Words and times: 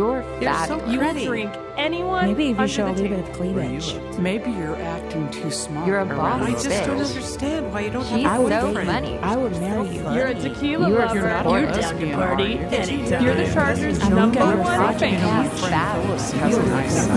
You're 0.00 0.22
You're 0.22 0.40
fat. 0.40 0.68
so 0.68 0.76
You 0.86 0.98
will 0.98 1.10
pretty. 1.10 1.26
drink 1.26 1.52
anyone. 1.76 2.28
Maybe 2.28 2.44
if 2.44 2.56
you 2.56 2.62
under 2.62 2.72
show 2.72 2.86
a 2.86 2.92
little 2.92 3.08
bit 3.18 3.18
of 3.28 3.38
Where 3.38 3.64
you 3.70 3.80
cleavage. 3.80 4.18
Maybe 4.18 4.50
you're 4.50 4.76
acting 4.76 5.30
too 5.30 5.50
smart. 5.50 5.86
You're 5.86 5.98
a 5.98 6.06
boss. 6.06 6.40
I 6.40 6.52
just 6.52 6.68
bitch. 6.68 6.86
don't 6.86 7.00
understand 7.00 7.70
why 7.70 7.80
you 7.82 7.90
don't 7.90 8.06
She's 8.06 8.22
have 8.24 8.40
a 8.40 8.48
so 8.48 8.66
boyfriend. 8.68 8.88
funny. 8.88 9.18
I 9.18 9.36
would 9.36 9.52
marry 9.60 9.88
you. 9.88 10.02
You're 10.14 10.28
a 10.28 10.34
tequila 10.34 10.88
You're 10.88 10.98
lover. 11.00 11.20
not 11.20 11.46
a 11.46 11.50
You're 11.50 11.66
lesbian, 11.70 12.08
down 12.12 12.20
to 12.20 12.26
party 12.26 12.44
you? 12.44 12.58
anytime. 12.60 13.24
You're 13.26 13.34
the 13.34 13.52
Chargers' 13.52 14.00
I 14.00 14.08
don't 14.08 14.16
number 14.18 14.38
get 14.38 14.48
your 14.48 14.56
one 14.56 14.76
project. 14.78 15.00
fan. 15.00 15.12
Yeah, 15.20 15.48
Frank 15.50 15.70
fat. 15.74 16.02
Phillips 16.02 16.30
has 16.32 16.56
a 16.56 16.62
nice 16.64 17.06
A 17.06 17.08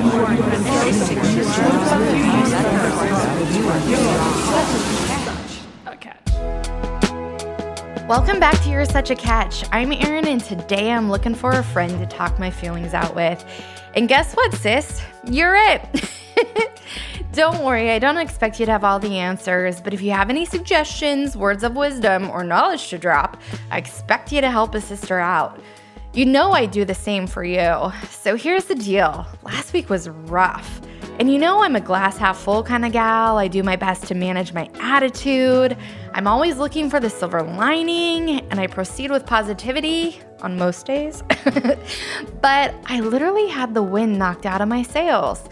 catch. 5.07 5.22
Welcome 8.07 8.38
back 8.38 8.61
to 8.63 8.70
You're 8.70 8.83
Such 8.83 9.11
a 9.11 9.15
Catch. 9.15 9.63
I'm 9.71 9.93
Erin, 9.93 10.27
and 10.27 10.43
today 10.43 10.91
I'm 10.91 11.09
looking 11.09 11.33
for 11.33 11.53
a 11.53 11.63
friend 11.63 11.97
to 11.99 12.05
talk 12.05 12.38
my 12.38 12.52
feelings 12.52 12.93
out 12.93 13.16
with. 13.16 13.45
And 13.95 14.09
guess 14.09 14.34
what, 14.34 14.53
sis? 14.53 15.02
You're 15.26 15.55
it. 15.55 16.12
don't 17.31 17.63
worry, 17.63 17.91
I 17.91 17.99
don't 17.99 18.17
expect 18.17 18.59
you 18.59 18.66
to 18.66 18.73
have 18.73 18.84
all 18.84 18.99
the 18.99 19.17
answers, 19.17 19.79
but 19.79 19.93
if 19.93 20.02
you 20.02 20.12
have 20.12 20.29
any 20.29 20.43
suggestions, 20.43 21.38
words 21.38 21.63
of 21.63 21.77
wisdom, 21.77 22.29
or 22.29 22.43
knowledge 22.43 22.89
to 22.89 22.98
drop, 22.98 23.41
I 23.71 23.77
expect 23.77 24.34
you 24.34 24.41
to 24.41 24.51
help 24.51 24.76
a 24.76 24.81
sister 24.81 25.17
out. 25.17 25.62
You 26.12 26.26
know 26.26 26.51
I 26.51 26.65
do 26.65 26.84
the 26.84 26.93
same 26.93 27.26
for 27.26 27.45
you. 27.45 27.93
So 28.09 28.35
here's 28.35 28.65
the 28.65 28.76
deal 28.76 29.26
last 29.43 29.71
week 29.71 29.90
was 29.90 30.09
rough. 30.09 30.81
And 31.20 31.31
you 31.31 31.38
know 31.38 31.62
I'm 31.62 31.76
a 31.76 31.81
glass 31.81 32.17
half 32.17 32.40
full 32.40 32.63
kind 32.63 32.84
of 32.84 32.91
gal. 32.91 33.38
I 33.38 33.48
do 33.48 33.62
my 33.62 33.76
best 33.76 34.08
to 34.08 34.16
manage 34.16 34.52
my 34.52 34.67
attitude. 34.80 35.77
I'm 36.13 36.27
always 36.27 36.58
looking 36.58 36.90
for 36.90 36.99
the 36.99 37.09
silver 37.09 37.44
lining, 37.44 38.41
and 38.49 38.59
I 38.59 38.66
proceed 38.66 39.12
with 39.12 39.26
positivity 39.26 40.20
on 40.41 40.57
most 40.57 40.88
days. 40.88 41.23
but 42.41 42.76
I 42.88 42.99
literally 42.99 43.48
had 43.48 43.76
the 43.76 43.84
wind 43.84 44.18
knocked 44.18 44.48
out 44.48 44.62
of 44.62 44.68
my 44.68 44.81
sails. 44.81 45.48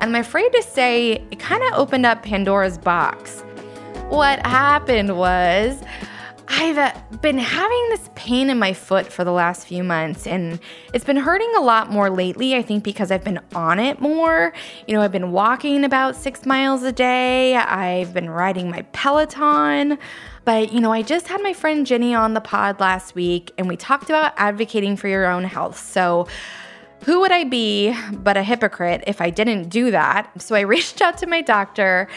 And 0.00 0.16
I'm 0.16 0.20
afraid 0.20 0.50
to 0.52 0.62
say 0.62 1.22
it 1.30 1.38
kind 1.38 1.62
of 1.62 1.74
opened 1.74 2.06
up 2.06 2.22
Pandora's 2.22 2.78
box. 2.78 3.42
What 4.08 4.44
happened 4.46 5.16
was 5.16 5.78
I've 6.54 6.76
uh, 6.76 6.92
been 7.22 7.38
having 7.38 7.88
this 7.88 8.10
pain 8.14 8.50
in 8.50 8.58
my 8.58 8.74
foot 8.74 9.10
for 9.10 9.24
the 9.24 9.32
last 9.32 9.66
few 9.66 9.82
months, 9.82 10.26
and 10.26 10.60
it's 10.92 11.04
been 11.04 11.16
hurting 11.16 11.50
a 11.56 11.60
lot 11.60 11.90
more 11.90 12.10
lately. 12.10 12.54
I 12.54 12.60
think 12.60 12.84
because 12.84 13.10
I've 13.10 13.24
been 13.24 13.40
on 13.54 13.80
it 13.80 14.00
more. 14.00 14.52
You 14.86 14.94
know, 14.94 15.00
I've 15.00 15.12
been 15.12 15.32
walking 15.32 15.82
about 15.82 16.14
six 16.14 16.44
miles 16.44 16.82
a 16.82 16.92
day, 16.92 17.56
I've 17.56 18.12
been 18.12 18.28
riding 18.28 18.70
my 18.70 18.82
Peloton. 18.92 19.98
But, 20.44 20.72
you 20.72 20.80
know, 20.80 20.92
I 20.92 21.02
just 21.02 21.28
had 21.28 21.40
my 21.42 21.54
friend 21.54 21.86
Jenny 21.86 22.14
on 22.14 22.34
the 22.34 22.40
pod 22.40 22.80
last 22.80 23.14
week, 23.14 23.52
and 23.56 23.66
we 23.66 23.76
talked 23.76 24.10
about 24.10 24.34
advocating 24.36 24.96
for 24.96 25.08
your 25.08 25.26
own 25.26 25.44
health. 25.44 25.78
So, 25.78 26.26
who 27.04 27.20
would 27.20 27.32
I 27.32 27.44
be 27.44 27.96
but 28.12 28.36
a 28.36 28.42
hypocrite 28.42 29.04
if 29.06 29.20
I 29.20 29.30
didn't 29.30 29.68
do 29.68 29.90
that? 29.90 30.30
So 30.40 30.54
I 30.54 30.60
reached 30.74 31.00
out 31.00 31.18
to 31.18 31.26
my 31.26 31.40
doctor 31.40 32.08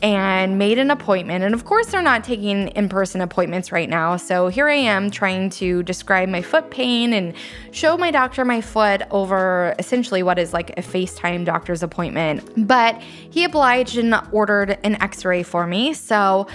and 0.00 0.58
made 0.58 0.78
an 0.78 0.90
appointment. 0.90 1.42
And 1.42 1.54
of 1.54 1.64
course, 1.64 1.88
they're 1.88 2.02
not 2.02 2.22
taking 2.22 2.68
in 2.68 2.88
person 2.88 3.20
appointments 3.20 3.72
right 3.72 3.88
now. 3.88 4.16
So 4.16 4.48
here 4.48 4.68
I 4.68 4.74
am 4.74 5.10
trying 5.10 5.50
to 5.50 5.82
describe 5.82 6.28
my 6.28 6.40
foot 6.40 6.70
pain 6.70 7.12
and 7.12 7.34
show 7.72 7.96
my 7.96 8.10
doctor 8.10 8.44
my 8.44 8.60
foot 8.60 9.02
over 9.10 9.74
essentially 9.78 10.22
what 10.22 10.38
is 10.38 10.52
like 10.52 10.70
a 10.78 10.82
FaceTime 10.82 11.44
doctor's 11.44 11.82
appointment. 11.82 12.66
But 12.68 13.00
he 13.02 13.44
obliged 13.44 13.98
and 13.98 14.14
ordered 14.30 14.78
an 14.84 15.02
x 15.02 15.24
ray 15.24 15.42
for 15.42 15.66
me. 15.66 15.94
So 15.94 16.46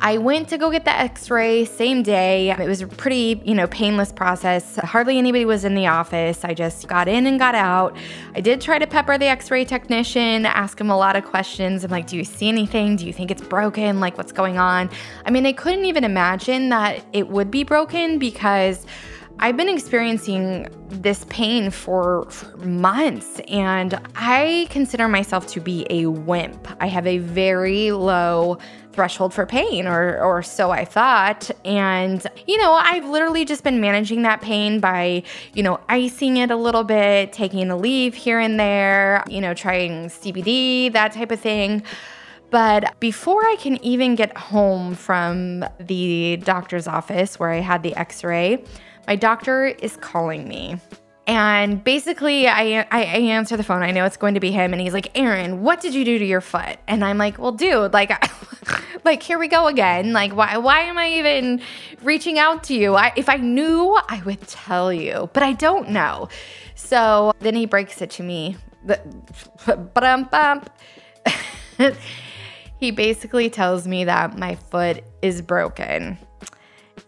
I 0.00 0.18
went 0.18 0.48
to 0.48 0.58
go 0.58 0.70
get 0.70 0.84
the 0.84 0.96
x-ray 0.96 1.64
same 1.64 2.02
day. 2.02 2.50
It 2.50 2.68
was 2.68 2.80
a 2.80 2.86
pretty, 2.86 3.42
you 3.44 3.54
know, 3.54 3.66
painless 3.66 4.12
process. 4.12 4.76
Hardly 4.76 5.18
anybody 5.18 5.44
was 5.44 5.64
in 5.64 5.74
the 5.74 5.86
office. 5.86 6.44
I 6.44 6.54
just 6.54 6.88
got 6.88 7.08
in 7.08 7.26
and 7.26 7.38
got 7.38 7.54
out. 7.54 7.96
I 8.34 8.40
did 8.40 8.60
try 8.60 8.78
to 8.78 8.86
pepper 8.86 9.18
the 9.18 9.26
x-ray 9.26 9.64
technician, 9.64 10.46
ask 10.46 10.80
him 10.80 10.90
a 10.90 10.96
lot 10.96 11.16
of 11.16 11.24
questions. 11.24 11.84
I'm 11.84 11.90
like, 11.90 12.06
"Do 12.06 12.16
you 12.16 12.24
see 12.24 12.48
anything? 12.48 12.91
Do 12.96 13.06
you 13.06 13.12
think 13.12 13.30
it's 13.30 13.42
broken? 13.42 14.00
Like 14.00 14.16
what's 14.18 14.32
going 14.32 14.58
on?" 14.58 14.90
I 15.24 15.30
mean, 15.30 15.46
I 15.46 15.52
couldn't 15.52 15.84
even 15.84 16.04
imagine 16.04 16.68
that 16.70 17.04
it 17.12 17.28
would 17.28 17.50
be 17.50 17.64
broken 17.64 18.18
because 18.18 18.86
I've 19.38 19.56
been 19.56 19.68
experiencing 19.68 20.68
this 20.88 21.24
pain 21.28 21.70
for, 21.70 22.30
for, 22.30 22.56
months, 22.58 23.40
and 23.48 23.98
I 24.14 24.68
consider 24.70 25.08
myself 25.08 25.48
to 25.48 25.60
be 25.60 25.86
a 25.90 26.06
wimp. 26.06 26.68
I 26.80 26.86
have 26.86 27.06
a 27.06 27.18
very 27.18 27.90
low 27.90 28.58
threshold 28.92 29.34
for 29.34 29.46
pain, 29.46 29.86
or, 29.86 30.20
or 30.20 30.42
so 30.42 30.70
I 30.70 30.84
thought. 30.84 31.50
And, 31.64 32.24
you 32.46 32.58
know, 32.58 32.72
I've 32.72 33.06
literally 33.06 33.44
just 33.44 33.64
been 33.64 33.80
managing 33.80 34.22
that 34.22 34.42
pain 34.42 34.80
by, 34.80 35.22
you 35.54 35.62
know, 35.62 35.80
icing 35.88 36.36
it 36.36 36.50
a 36.50 36.56
little 36.56 36.84
bit, 36.84 37.32
taking 37.32 37.70
a 37.70 37.76
leave 37.76 38.14
here 38.14 38.38
and 38.38 38.60
there, 38.60 39.24
you 39.28 39.40
know, 39.40 39.54
trying 39.54 40.06
CBD, 40.06 40.92
that 40.92 41.12
type 41.12 41.30
of 41.30 41.40
thing. 41.40 41.82
But 42.52 43.00
before 43.00 43.42
I 43.46 43.56
can 43.58 43.82
even 43.82 44.14
get 44.14 44.36
home 44.36 44.94
from 44.94 45.64
the 45.80 46.36
doctor's 46.36 46.86
office 46.86 47.40
where 47.40 47.50
I 47.50 47.60
had 47.60 47.82
the 47.82 47.96
x 47.96 48.22
ray, 48.22 48.62
my 49.06 49.16
doctor 49.16 49.64
is 49.64 49.96
calling 49.96 50.46
me. 50.46 50.78
And 51.26 51.82
basically, 51.82 52.46
I, 52.46 52.86
I, 52.90 53.04
answer 53.04 53.56
the 53.56 53.62
phone. 53.62 53.82
I 53.82 53.90
know 53.90 54.04
it's 54.04 54.18
going 54.18 54.34
to 54.34 54.40
be 54.40 54.50
him, 54.50 54.72
and 54.72 54.82
he's 54.82 54.92
like, 54.92 55.16
"Erin, 55.16 55.62
what 55.62 55.80
did 55.80 55.94
you 55.94 56.04
do 56.04 56.18
to 56.18 56.24
your 56.24 56.40
foot?" 56.40 56.78
And 56.88 57.02
I'm 57.04 57.16
like, 57.16 57.38
"Well, 57.38 57.52
dude, 57.52 57.92
like, 57.92 58.10
like 59.04 59.22
here 59.22 59.38
we 59.38 59.48
go 59.48 59.68
again. 59.68 60.12
Like, 60.12 60.34
why 60.34 60.58
why 60.58 60.80
am 60.80 60.98
I 60.98 61.10
even 61.12 61.62
reaching 62.02 62.38
out 62.38 62.64
to 62.64 62.74
you? 62.74 62.96
I, 62.96 63.12
if 63.16 63.28
I 63.28 63.36
knew, 63.36 63.96
I 64.08 64.20
would 64.26 64.46
tell 64.48 64.92
you, 64.92 65.30
but 65.32 65.42
I 65.42 65.52
don't 65.52 65.90
know." 65.90 66.28
So 66.74 67.32
then 67.38 67.54
he 67.54 67.66
breaks 67.66 68.02
it 68.02 68.10
to 68.10 68.22
me. 68.22 68.56
he 72.82 72.90
basically 72.90 73.48
tells 73.48 73.86
me 73.86 74.04
that 74.04 74.36
my 74.36 74.56
foot 74.56 75.04
is 75.22 75.40
broken, 75.40 76.18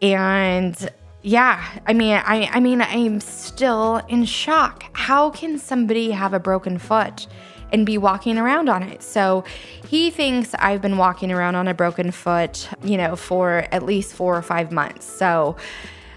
and 0.01 0.91
yeah, 1.23 1.65
I 1.87 1.95
mean, 1.95 2.15
I, 2.25 2.49
I 2.53 2.61
mean, 2.61 2.83
I'm 2.83 3.19
still 3.19 3.97
in 4.09 4.25
shock. 4.25 4.85
How 4.93 5.31
can 5.31 5.59
somebody 5.59 6.11
have 6.11 6.35
a 6.35 6.39
broken 6.39 6.79
foot 6.79 7.27
and 7.73 7.87
be 7.87 7.97
walking 7.97 8.37
around 8.37 8.69
on 8.69 8.83
it? 8.83 9.03
So 9.03 9.43
he 9.89 10.11
thinks 10.11 10.55
I've 10.59 10.83
been 10.83 10.99
walking 10.99 11.33
around 11.33 11.55
on 11.55 11.67
a 11.67 11.75
broken 11.75 12.11
foot, 12.11 12.69
you 12.85 12.99
know, 12.99 13.17
for 13.17 13.67
at 13.73 13.85
least 13.85 14.13
four 14.15 14.37
or 14.37 14.43
five 14.43 14.71
months. 14.71 15.07
So 15.07 15.57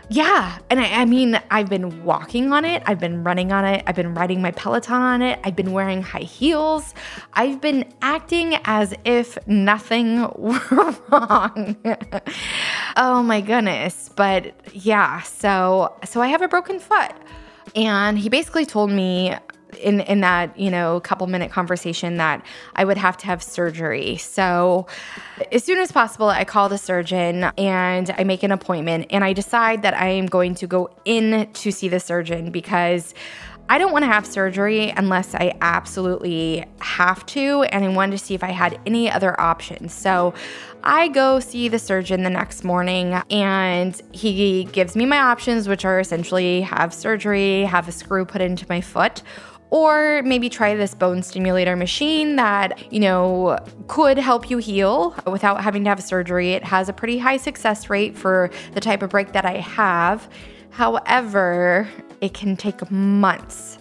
yeah, 0.09 0.59
and 0.69 0.79
I, 0.79 1.01
I 1.01 1.05
mean, 1.05 1.39
I've 1.51 1.69
been 1.69 2.03
walking 2.03 2.53
on 2.53 2.63
it, 2.63 2.81
I've 2.85 2.99
been 2.99 3.23
running 3.23 3.51
on 3.51 3.65
it, 3.65 3.83
I've 3.85 3.95
been 3.95 4.13
riding 4.13 4.41
my 4.41 4.51
Peloton 4.51 5.01
on 5.01 5.21
it, 5.21 5.39
I've 5.43 5.55
been 5.55 5.73
wearing 5.73 6.01
high 6.01 6.19
heels, 6.19 6.93
I've 7.33 7.59
been 7.59 7.93
acting 8.01 8.57
as 8.63 8.93
if 9.03 9.37
nothing 9.47 10.21
were 10.35 10.95
wrong. 11.09 11.75
oh 12.95 13.21
my 13.21 13.41
goodness. 13.41 14.09
But 14.15 14.53
yeah, 14.73 15.21
so 15.21 15.95
so 16.05 16.21
I 16.21 16.27
have 16.27 16.41
a 16.41 16.47
broken 16.47 16.79
foot. 16.79 17.11
And 17.75 18.17
he 18.17 18.29
basically 18.29 18.65
told 18.65 18.89
me 18.89 19.35
in 19.77 20.01
in 20.01 20.21
that 20.21 20.57
you 20.57 20.69
know 20.69 20.99
couple 20.99 21.27
minute 21.27 21.51
conversation 21.51 22.17
that 22.17 22.45
I 22.75 22.85
would 22.85 22.97
have 22.97 23.17
to 23.17 23.25
have 23.27 23.41
surgery. 23.43 24.17
So 24.17 24.87
as 25.51 25.63
soon 25.63 25.79
as 25.79 25.91
possible, 25.91 26.29
I 26.29 26.43
call 26.43 26.69
the 26.69 26.77
surgeon 26.77 27.45
and 27.57 28.13
I 28.17 28.23
make 28.23 28.43
an 28.43 28.51
appointment, 28.51 29.07
and 29.09 29.23
I 29.23 29.33
decide 29.33 29.81
that 29.83 29.93
I 29.93 30.07
am 30.07 30.25
going 30.25 30.55
to 30.55 30.67
go 30.67 30.89
in 31.05 31.51
to 31.53 31.71
see 31.71 31.87
the 31.87 31.99
surgeon 31.99 32.51
because. 32.51 33.13
I 33.69 33.79
don't 33.79 33.91
want 33.91 34.03
to 34.03 34.07
have 34.07 34.25
surgery 34.25 34.93
unless 34.95 35.35
I 35.35 35.53
absolutely 35.59 36.63
have 36.79 37.25
to, 37.25 37.63
and 37.63 37.83
I 37.83 37.89
wanted 37.89 38.17
to 38.17 38.23
see 38.23 38.33
if 38.33 38.41
I 38.41 38.51
had 38.51 38.79
any 38.85 39.11
other 39.11 39.37
options. 39.41 39.93
So 39.93 40.33
I 40.83 41.09
go 41.09 41.41
see 41.41 41.67
the 41.67 41.77
surgeon 41.77 42.23
the 42.23 42.29
next 42.29 42.63
morning, 42.63 43.21
and 43.29 44.01
he 44.13 44.63
gives 44.71 44.95
me 44.95 45.05
my 45.05 45.19
options, 45.19 45.67
which 45.67 45.83
are 45.83 45.99
essentially 45.99 46.61
have 46.61 46.93
surgery, 46.93 47.63
have 47.63 47.89
a 47.89 47.91
screw 47.91 48.23
put 48.23 48.39
into 48.39 48.65
my 48.69 48.79
foot, 48.79 49.21
or 49.69 50.21
maybe 50.23 50.49
try 50.49 50.75
this 50.75 50.95
bone 50.95 51.21
stimulator 51.21 51.75
machine 51.75 52.37
that, 52.37 52.91
you 52.91 52.99
know, 52.99 53.57
could 53.87 54.17
help 54.17 54.49
you 54.49 54.57
heal 54.57 55.15
without 55.25 55.61
having 55.61 55.83
to 55.83 55.89
have 55.89 56.01
surgery. 56.01 56.51
It 56.51 56.63
has 56.63 56.89
a 56.89 56.93
pretty 56.93 57.17
high 57.17 57.37
success 57.37 57.89
rate 57.89 58.17
for 58.17 58.49
the 58.73 58.79
type 58.79 59.01
of 59.01 59.09
break 59.09 59.33
that 59.33 59.45
I 59.45 59.57
have. 59.57 60.29
However, 60.69 61.89
it 62.21 62.33
can 62.33 62.55
take 62.55 62.89
months. 62.89 63.76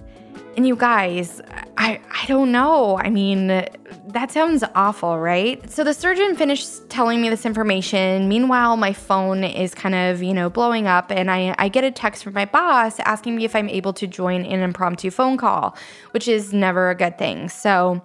And 0.56 0.67
you 0.67 0.75
guys, 0.75 1.43
I, 1.76 2.00
I 2.11 2.25
don't 2.26 2.50
know. 2.50 2.97
I 2.97 3.11
mean, 3.11 3.49
that 3.49 4.32
sounds 4.32 4.64
awful, 4.75 5.19
right? 5.19 5.70
So 5.70 5.85
the 5.85 5.93
surgeon 5.93 6.35
finished 6.35 6.88
telling 6.88 7.20
me 7.20 7.29
this 7.29 7.44
information. 7.44 8.26
Meanwhile, 8.26 8.79
my 8.79 8.94
phone 8.94 9.44
is 9.44 9.75
kind 9.75 9.94
of, 9.94 10.23
you 10.23 10.32
know, 10.32 10.49
blowing 10.49 10.87
up, 10.87 11.11
and 11.11 11.31
I, 11.31 11.55
I 11.58 11.69
get 11.69 11.85
a 11.85 11.91
text 11.91 12.25
from 12.25 12.32
my 12.32 12.47
boss 12.47 12.99
asking 13.00 13.37
me 13.37 13.44
if 13.44 13.55
I'm 13.55 13.69
able 13.69 13.93
to 13.93 14.06
join 14.06 14.47
an 14.47 14.61
impromptu 14.61 15.11
phone 15.11 15.37
call, 15.37 15.76
which 16.12 16.26
is 16.26 16.55
never 16.55 16.88
a 16.88 16.94
good 16.94 17.19
thing. 17.19 17.50
So 17.50 18.00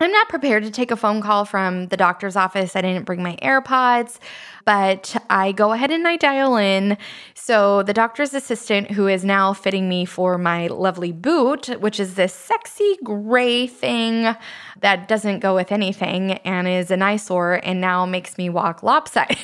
I'm 0.00 0.10
not 0.10 0.28
prepared 0.28 0.64
to 0.64 0.72
take 0.72 0.90
a 0.90 0.96
phone 0.96 1.22
call 1.22 1.44
from 1.44 1.86
the 1.86 1.96
doctor's 1.96 2.34
office. 2.34 2.74
I 2.74 2.80
didn't 2.80 3.04
bring 3.04 3.22
my 3.22 3.36
AirPods, 3.36 4.18
but 4.64 5.16
I 5.30 5.52
go 5.52 5.70
ahead 5.70 5.92
and 5.92 6.08
I 6.08 6.16
dial 6.16 6.56
in. 6.56 6.98
So, 7.34 7.84
the 7.84 7.92
doctor's 7.92 8.34
assistant, 8.34 8.90
who 8.90 9.06
is 9.06 9.24
now 9.24 9.52
fitting 9.52 9.88
me 9.88 10.04
for 10.04 10.36
my 10.36 10.66
lovely 10.66 11.12
boot, 11.12 11.68
which 11.80 12.00
is 12.00 12.16
this 12.16 12.34
sexy 12.34 12.96
gray 13.04 13.68
thing 13.68 14.34
that 14.80 15.06
doesn't 15.06 15.38
go 15.38 15.54
with 15.54 15.70
anything 15.70 16.32
and 16.38 16.66
is 16.66 16.90
an 16.90 17.00
eyesore 17.00 17.60
and 17.62 17.80
now 17.80 18.04
makes 18.04 18.36
me 18.36 18.48
walk 18.48 18.82
lopsided 18.82 19.38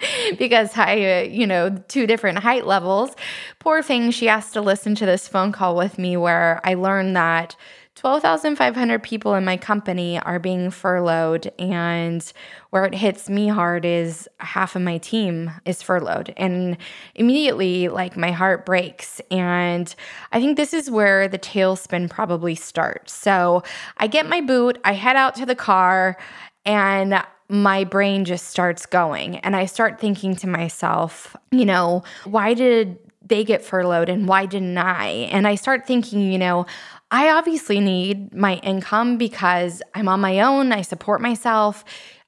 because 0.38 0.76
I, 0.76 1.20
uh, 1.20 1.22
you 1.22 1.46
know, 1.46 1.82
two 1.88 2.06
different 2.06 2.38
height 2.40 2.66
levels. 2.66 3.16
Poor 3.60 3.82
thing, 3.82 4.10
she 4.10 4.26
has 4.26 4.50
to 4.52 4.60
listen 4.60 4.94
to 4.96 5.06
this 5.06 5.26
phone 5.26 5.52
call 5.52 5.74
with 5.74 5.98
me 5.98 6.18
where 6.18 6.60
I 6.64 6.74
learned 6.74 7.16
that 7.16 7.56
12,500 7.98 9.02
people 9.02 9.34
in 9.34 9.44
my 9.44 9.56
company 9.56 10.20
are 10.20 10.38
being 10.38 10.70
furloughed, 10.70 11.52
and 11.58 12.32
where 12.70 12.84
it 12.84 12.94
hits 12.94 13.28
me 13.28 13.48
hard 13.48 13.84
is 13.84 14.28
half 14.38 14.76
of 14.76 14.82
my 14.82 14.98
team 14.98 15.50
is 15.64 15.82
furloughed. 15.82 16.32
And 16.36 16.76
immediately, 17.16 17.88
like, 17.88 18.16
my 18.16 18.30
heart 18.30 18.64
breaks. 18.64 19.20
And 19.32 19.92
I 20.30 20.40
think 20.40 20.56
this 20.56 20.72
is 20.72 20.88
where 20.88 21.26
the 21.26 21.40
tailspin 21.40 22.08
probably 22.08 22.54
starts. 22.54 23.12
So 23.12 23.64
I 23.96 24.06
get 24.06 24.28
my 24.28 24.42
boot, 24.42 24.78
I 24.84 24.92
head 24.92 25.16
out 25.16 25.34
to 25.34 25.46
the 25.46 25.56
car, 25.56 26.16
and 26.64 27.20
my 27.48 27.82
brain 27.82 28.24
just 28.24 28.46
starts 28.46 28.86
going. 28.86 29.38
And 29.38 29.56
I 29.56 29.66
start 29.66 29.98
thinking 29.98 30.36
to 30.36 30.46
myself, 30.46 31.34
you 31.50 31.64
know, 31.64 32.04
why 32.24 32.54
did 32.54 32.98
they 33.26 33.42
get 33.44 33.62
furloughed 33.62 34.08
and 34.08 34.26
why 34.28 34.46
didn't 34.46 34.78
I? 34.78 35.08
And 35.32 35.46
I 35.46 35.56
start 35.56 35.86
thinking, 35.86 36.32
you 36.32 36.38
know, 36.38 36.64
I 37.10 37.30
obviously 37.30 37.80
need 37.80 38.34
my 38.34 38.56
income 38.56 39.16
because 39.16 39.82
I'm 39.94 40.08
on 40.08 40.20
my 40.20 40.40
own, 40.40 40.72
I 40.72 40.82
support 40.82 41.20
myself. 41.20 41.84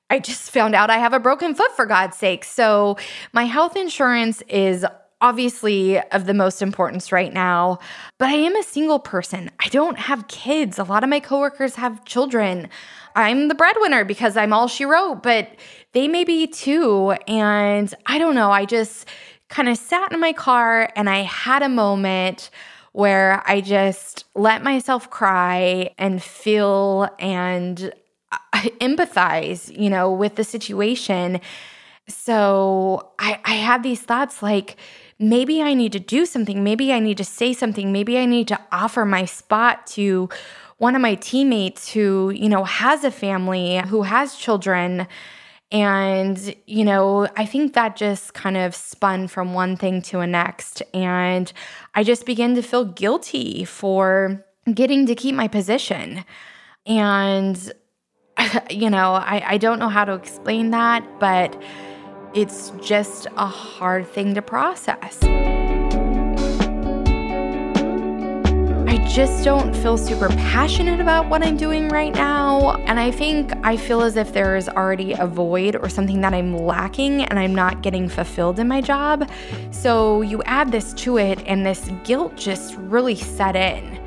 I 0.09 0.19
just 0.19 0.51
found 0.51 0.75
out 0.75 0.91
I 0.91 0.99
have 0.99 1.13
a 1.13 1.21
broken 1.21 1.55
foot 1.55 1.75
for 1.77 1.87
God's 1.87 2.17
sake. 2.17 2.45
So, 2.45 2.97
my 3.33 3.45
health 3.45 3.77
insurance 3.77 4.43
is 4.49 4.85
obviously 5.21 6.01
of 6.01 6.25
the 6.25 6.35
most 6.35 6.63
importance 6.63 7.13
right 7.13 7.33
now, 7.33 7.79
but 8.19 8.29
I 8.29 8.33
am 8.33 8.57
a 8.57 8.63
single 8.63 8.99
person. 8.99 9.51
I 9.61 9.69
don't 9.69 9.99
have 9.99 10.29
kids. 10.29 10.79
A 10.79 10.85
lot 10.85 11.05
of 11.05 11.11
my 11.11 11.21
coworkers 11.21 11.75
have 11.77 12.05
children. 12.07 12.69
I'm 13.15 13.49
the 13.49 13.55
breadwinner 13.55 14.05
because 14.05 14.37
I'm 14.37 14.53
all 14.53 14.67
she 14.67 14.85
wrote, 14.85 15.23
but 15.23 15.51
they 15.93 16.09
may 16.09 16.25
be 16.25 16.47
too. 16.47 17.15
And 17.29 17.93
I 18.07 18.19
don't 18.19 18.35
know. 18.35 18.51
I 18.51 18.65
just 18.65 19.07
kind 19.49 19.69
of 19.69 19.77
sat 19.77 20.13
in 20.13 20.21
my 20.21 20.33
car 20.33 20.91
and 20.97 21.11
I 21.11 21.23
had 21.23 21.63
a 21.63 21.69
moment 21.69 22.51
where 22.93 23.43
I 23.47 23.61
just 23.61 24.25
let 24.35 24.63
myself 24.63 25.11
cry 25.11 25.91
and 25.99 26.23
feel 26.23 27.09
and 27.19 27.93
uh, 28.33 28.37
empathize, 28.81 29.77
you 29.77 29.91
know, 29.91 30.11
with 30.11 30.37
the 30.37 30.45
situation. 30.45 31.41
So 32.09 33.13
I, 33.19 33.41
I 33.45 33.55
had 33.55 33.83
these 33.83 34.01
thoughts 34.01 34.43
like, 34.43 34.77
maybe 35.19 35.63
I 35.63 35.75
need 35.75 35.93
to 35.93 36.01
do 36.01 36.27
something. 36.27 36.65
Maybe 36.65 36.93
I 36.93 36.99
need 36.99 37.19
to 37.19 37.25
say 37.25 37.53
something. 37.53 37.93
Maybe 37.93 38.19
I 38.19 38.27
need 38.27 38.49
to 38.49 38.59
offer 38.73 39.05
my 39.05 39.25
spot 39.25 39.87
to 39.89 40.29
one 40.79 40.97
of 40.97 41.03
my 41.03 41.15
teammates 41.15 41.93
who, 41.93 42.31
you 42.31 42.49
know, 42.49 42.65
has 42.65 43.05
a 43.05 43.11
family, 43.11 43.79
who 43.89 44.03
has 44.03 44.35
children. 44.35 45.07
And, 45.73 46.55
you 46.67 46.85
know, 46.85 47.29
I 47.37 47.47
think 47.47 47.75
that 47.75 47.95
just 47.95 48.35
kind 48.35 48.57
of 48.57 48.75
spun 48.75 49.29
from 49.29 49.55
one 49.55 49.77
thing 49.77 50.03
to 50.03 50.21
a 50.21 50.27
next. 50.27 50.83
And 50.93 51.53
I 51.95 52.03
just 52.03 52.27
began 52.27 52.57
to 52.57 52.63
feel 52.63 52.85
guilty 52.85 53.65
for 53.65 54.45
getting 54.75 55.07
to 55.07 55.15
keep 55.15 55.35
my 55.35 55.47
position. 55.47 56.25
And, 56.87 57.73
you 58.71 58.91
know, 58.91 59.15
I, 59.15 59.45
I 59.47 59.59
don't 59.59 59.79
know 59.79 59.89
how 59.89 60.05
to 60.05 60.15
explain 60.15 60.71
that, 60.71 61.05
but 61.21 61.61
it's 62.35 62.71
just 62.83 63.27
a 63.37 63.47
hard 63.47 64.09
thing 64.09 64.35
to 64.35 64.43
process. 64.43 65.21
Just 68.99 69.45
don't 69.45 69.75
feel 69.77 69.97
super 69.97 70.29
passionate 70.31 71.01
about 71.01 71.29
what 71.29 71.43
I'm 71.45 71.57
doing 71.57 71.89
right 71.89 72.15
now. 72.15 72.77
And 72.87 72.99
I 72.99 73.11
think 73.11 73.53
I 73.65 73.77
feel 73.77 74.03
as 74.03 74.17
if 74.17 74.33
there 74.33 74.57
is 74.57 74.69
already 74.69 75.13
a 75.13 75.27
void 75.27 75.77
or 75.77 75.89
something 75.89 76.21
that 76.23 76.33
I'm 76.33 76.57
lacking 76.57 77.25
and 77.25 77.39
I'm 77.39 77.55
not 77.55 77.83
getting 77.83 78.09
fulfilled 78.09 78.59
in 78.59 78.69
my 78.69 78.81
job. 78.81 79.31
So 79.71 80.23
you 80.23 80.43
add 80.45 80.73
this 80.73 80.93
to 80.95 81.19
it, 81.19 81.43
and 81.47 81.65
this 81.65 81.91
guilt 82.05 82.37
just 82.37 82.77
really 82.77 83.15
set 83.15 83.57
in. 83.57 84.01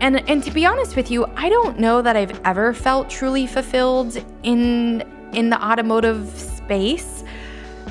And, 0.00 0.28
and 0.28 0.42
to 0.44 0.50
be 0.50 0.66
honest 0.66 0.96
with 0.96 1.10
you, 1.10 1.26
I 1.36 1.48
don't 1.48 1.78
know 1.78 2.02
that 2.02 2.16
I've 2.16 2.40
ever 2.44 2.72
felt 2.72 3.10
truly 3.10 3.46
fulfilled 3.46 4.22
in 4.42 5.02
in 5.32 5.50
the 5.50 5.64
automotive 5.64 6.28
space. 6.38 7.24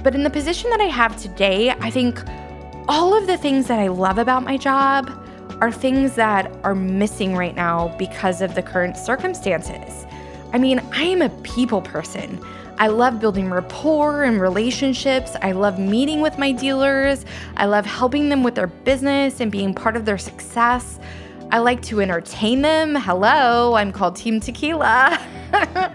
But 0.03 0.15
in 0.15 0.23
the 0.23 0.29
position 0.29 0.69
that 0.71 0.79
I 0.79 0.85
have 0.85 1.17
today, 1.17 1.71
I 1.71 1.89
think 1.89 2.21
all 2.87 3.15
of 3.15 3.27
the 3.27 3.37
things 3.37 3.67
that 3.67 3.79
I 3.79 3.87
love 3.87 4.17
about 4.17 4.43
my 4.43 4.57
job 4.57 5.20
are 5.61 5.71
things 5.71 6.15
that 6.15 6.51
are 6.63 6.75
missing 6.75 7.35
right 7.35 7.55
now 7.55 7.95
because 7.97 8.41
of 8.41 8.55
the 8.55 8.61
current 8.61 8.97
circumstances. 8.97 10.05
I 10.53 10.57
mean, 10.57 10.79
I 10.91 11.03
am 11.03 11.21
a 11.21 11.29
people 11.43 11.81
person. 11.81 12.43
I 12.79 12.87
love 12.87 13.19
building 13.19 13.51
rapport 13.51 14.23
and 14.23 14.41
relationships. 14.41 15.35
I 15.43 15.51
love 15.51 15.77
meeting 15.77 16.19
with 16.19 16.39
my 16.39 16.51
dealers. 16.51 17.25
I 17.55 17.65
love 17.65 17.85
helping 17.85 18.27
them 18.27 18.41
with 18.41 18.55
their 18.55 18.67
business 18.67 19.39
and 19.39 19.51
being 19.51 19.73
part 19.73 19.95
of 19.95 20.03
their 20.03 20.17
success. 20.17 20.99
I 21.51 21.59
like 21.59 21.81
to 21.83 22.01
entertain 22.01 22.63
them. 22.63 22.95
Hello, 22.95 23.75
I'm 23.75 23.91
called 23.91 24.15
Team 24.15 24.39
Tequila. 24.39 25.19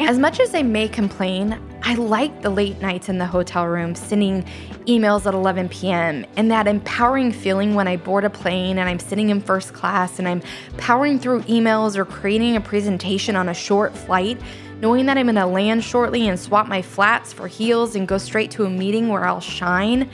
as 0.00 0.18
much 0.18 0.40
as 0.40 0.54
I 0.54 0.62
may 0.62 0.88
complain, 0.88 1.60
I 1.88 1.94
like 1.94 2.42
the 2.42 2.50
late 2.50 2.82
nights 2.82 3.08
in 3.08 3.16
the 3.16 3.24
hotel 3.24 3.66
room, 3.66 3.94
sending 3.94 4.44
emails 4.84 5.24
at 5.24 5.32
11 5.32 5.70
p.m., 5.70 6.26
and 6.36 6.50
that 6.50 6.66
empowering 6.66 7.32
feeling 7.32 7.74
when 7.74 7.88
I 7.88 7.96
board 7.96 8.26
a 8.26 8.30
plane 8.30 8.78
and 8.78 8.86
I'm 8.86 8.98
sitting 8.98 9.30
in 9.30 9.40
first 9.40 9.72
class 9.72 10.18
and 10.18 10.28
I'm 10.28 10.42
powering 10.76 11.18
through 11.18 11.44
emails 11.44 11.96
or 11.96 12.04
creating 12.04 12.56
a 12.56 12.60
presentation 12.60 13.36
on 13.36 13.48
a 13.48 13.54
short 13.54 13.96
flight, 13.96 14.38
knowing 14.82 15.06
that 15.06 15.16
I'm 15.16 15.24
gonna 15.24 15.46
land 15.46 15.82
shortly 15.82 16.28
and 16.28 16.38
swap 16.38 16.66
my 16.66 16.82
flats 16.82 17.32
for 17.32 17.48
heels 17.48 17.96
and 17.96 18.06
go 18.06 18.18
straight 18.18 18.50
to 18.50 18.66
a 18.66 18.70
meeting 18.70 19.08
where 19.08 19.24
I'll 19.24 19.40
shine. 19.40 20.10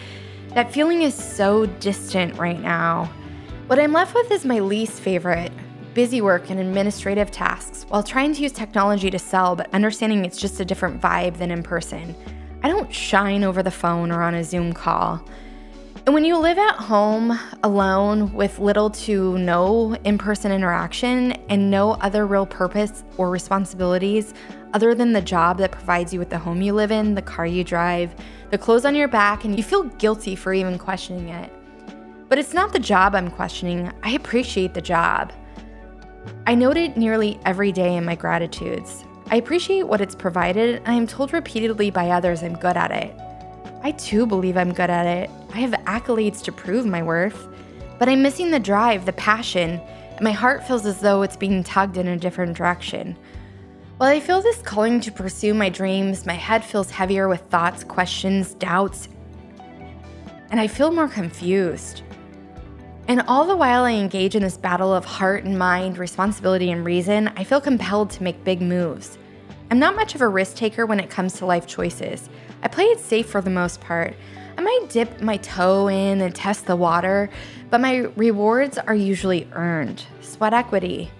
That 0.50 0.72
feeling 0.72 1.02
is 1.02 1.12
so 1.12 1.66
distant 1.66 2.38
right 2.38 2.60
now. 2.60 3.10
What 3.66 3.80
I'm 3.80 3.92
left 3.92 4.14
with 4.14 4.30
is 4.30 4.44
my 4.44 4.60
least 4.60 5.00
favorite 5.00 5.50
busy 5.94 6.20
work 6.20 6.50
and 6.50 6.60
administrative 6.60 7.30
tasks 7.30 7.86
while 7.88 8.02
trying 8.02 8.34
to 8.34 8.42
use 8.42 8.52
technology 8.52 9.10
to 9.10 9.18
sell, 9.18 9.54
but 9.56 9.72
understanding 9.72 10.24
it's 10.24 10.40
just 10.40 10.60
a 10.60 10.64
different 10.64 11.00
vibe 11.00 11.38
than 11.38 11.50
in 11.50 11.62
person. 11.62 12.14
I 12.62 12.68
don't 12.68 12.92
shine 12.92 13.44
over 13.44 13.62
the 13.62 13.70
phone 13.70 14.10
or 14.10 14.22
on 14.22 14.34
a 14.34 14.42
Zoom 14.42 14.72
call. 14.72 15.24
And 16.06 16.12
when 16.12 16.24
you 16.24 16.36
live 16.36 16.58
at 16.58 16.74
home 16.74 17.38
alone 17.62 18.32
with 18.34 18.58
little 18.58 18.90
to 18.90 19.38
no 19.38 19.94
in 20.04 20.18
person 20.18 20.52
interaction 20.52 21.32
and 21.48 21.70
no 21.70 21.92
other 21.92 22.26
real 22.26 22.44
purpose 22.44 23.04
or 23.16 23.30
responsibilities 23.30 24.34
other 24.74 24.94
than 24.94 25.12
the 25.12 25.22
job 25.22 25.56
that 25.58 25.72
provides 25.72 26.12
you 26.12 26.18
with 26.18 26.28
the 26.28 26.38
home 26.38 26.60
you 26.60 26.74
live 26.74 26.90
in, 26.90 27.14
the 27.14 27.22
car 27.22 27.46
you 27.46 27.64
drive, 27.64 28.14
the 28.50 28.58
clothes 28.58 28.84
on 28.84 28.94
your 28.94 29.08
back, 29.08 29.44
and 29.44 29.56
you 29.56 29.62
feel 29.62 29.84
guilty 29.84 30.34
for 30.34 30.52
even 30.52 30.78
questioning 30.78 31.28
it. 31.28 31.50
But 32.28 32.38
it's 32.38 32.52
not 32.52 32.72
the 32.72 32.78
job 32.78 33.14
I'm 33.14 33.30
questioning, 33.30 33.90
I 34.02 34.10
appreciate 34.10 34.74
the 34.74 34.82
job. 34.82 35.32
I 36.46 36.54
note 36.54 36.76
it 36.76 36.96
nearly 36.96 37.40
every 37.44 37.72
day 37.72 37.96
in 37.96 38.04
my 38.04 38.14
gratitudes. 38.14 39.04
I 39.30 39.36
appreciate 39.36 39.84
what 39.84 40.00
it's 40.00 40.14
provided, 40.14 40.76
and 40.76 40.88
I 40.88 40.94
am 40.94 41.06
told 41.06 41.32
repeatedly 41.32 41.90
by 41.90 42.10
others 42.10 42.42
I'm 42.42 42.56
good 42.56 42.76
at 42.76 42.90
it. 42.90 43.14
I 43.82 43.92
too 43.92 44.26
believe 44.26 44.56
I'm 44.56 44.72
good 44.72 44.90
at 44.90 45.06
it. 45.06 45.30
I 45.52 45.58
have 45.58 45.72
accolades 45.86 46.42
to 46.44 46.52
prove 46.52 46.86
my 46.86 47.02
worth, 47.02 47.48
but 47.98 48.08
I'm 48.08 48.22
missing 48.22 48.50
the 48.50 48.60
drive, 48.60 49.06
the 49.06 49.12
passion, 49.14 49.80
and 49.80 50.20
my 50.20 50.32
heart 50.32 50.66
feels 50.66 50.86
as 50.86 51.00
though 51.00 51.22
it's 51.22 51.36
being 51.36 51.64
tugged 51.64 51.96
in 51.96 52.08
a 52.08 52.18
different 52.18 52.56
direction. 52.56 53.16
While 53.96 54.10
I 54.10 54.20
feel 54.20 54.42
this 54.42 54.60
calling 54.62 55.00
to 55.00 55.12
pursue 55.12 55.54
my 55.54 55.68
dreams, 55.68 56.26
my 56.26 56.34
head 56.34 56.64
feels 56.64 56.90
heavier 56.90 57.28
with 57.28 57.40
thoughts, 57.42 57.84
questions, 57.84 58.54
doubts, 58.54 59.08
and 60.50 60.60
I 60.60 60.66
feel 60.66 60.92
more 60.92 61.08
confused. 61.08 62.02
And 63.06 63.20
all 63.28 63.44
the 63.44 63.54
while 63.54 63.84
I 63.84 63.92
engage 63.92 64.34
in 64.34 64.42
this 64.42 64.56
battle 64.56 64.94
of 64.94 65.04
heart 65.04 65.44
and 65.44 65.58
mind, 65.58 65.98
responsibility 65.98 66.70
and 66.70 66.86
reason, 66.86 67.28
I 67.36 67.44
feel 67.44 67.60
compelled 67.60 68.08
to 68.12 68.22
make 68.22 68.44
big 68.44 68.62
moves. 68.62 69.18
I'm 69.70 69.78
not 69.78 69.94
much 69.94 70.14
of 70.14 70.22
a 70.22 70.28
risk 70.28 70.56
taker 70.56 70.86
when 70.86 71.00
it 71.00 71.10
comes 71.10 71.34
to 71.34 71.46
life 71.46 71.66
choices. 71.66 72.30
I 72.62 72.68
play 72.68 72.84
it 72.84 73.00
safe 73.00 73.28
for 73.28 73.42
the 73.42 73.50
most 73.50 73.82
part. 73.82 74.14
I 74.56 74.62
might 74.62 74.86
dip 74.88 75.20
my 75.20 75.36
toe 75.36 75.88
in 75.88 76.22
and 76.22 76.34
test 76.34 76.64
the 76.64 76.76
water, 76.76 77.28
but 77.68 77.82
my 77.82 78.08
rewards 78.16 78.78
are 78.78 78.94
usually 78.94 79.48
earned 79.52 80.02
sweat 80.22 80.54
equity. 80.54 81.10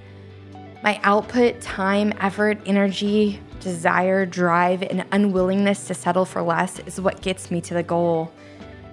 My 0.82 0.98
output, 1.02 1.60
time, 1.60 2.14
effort, 2.18 2.60
energy, 2.64 3.40
desire, 3.60 4.24
drive, 4.24 4.82
and 4.82 5.04
unwillingness 5.12 5.86
to 5.88 5.94
settle 5.94 6.24
for 6.24 6.40
less 6.40 6.78
is 6.80 6.98
what 6.98 7.20
gets 7.20 7.50
me 7.50 7.60
to 7.60 7.74
the 7.74 7.82
goal. 7.82 8.32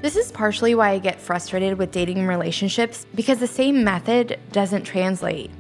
This 0.02 0.16
is 0.16 0.32
partially 0.32 0.74
why 0.74 0.90
I 0.90 0.98
get 0.98 1.22
frustrated 1.22 1.78
with 1.78 1.92
dating 1.92 2.26
relationships 2.26 3.06
because 3.14 3.38
the 3.38 3.46
same 3.46 3.84
method 3.84 4.40
doesn't 4.52 4.84
translate. 4.84 5.52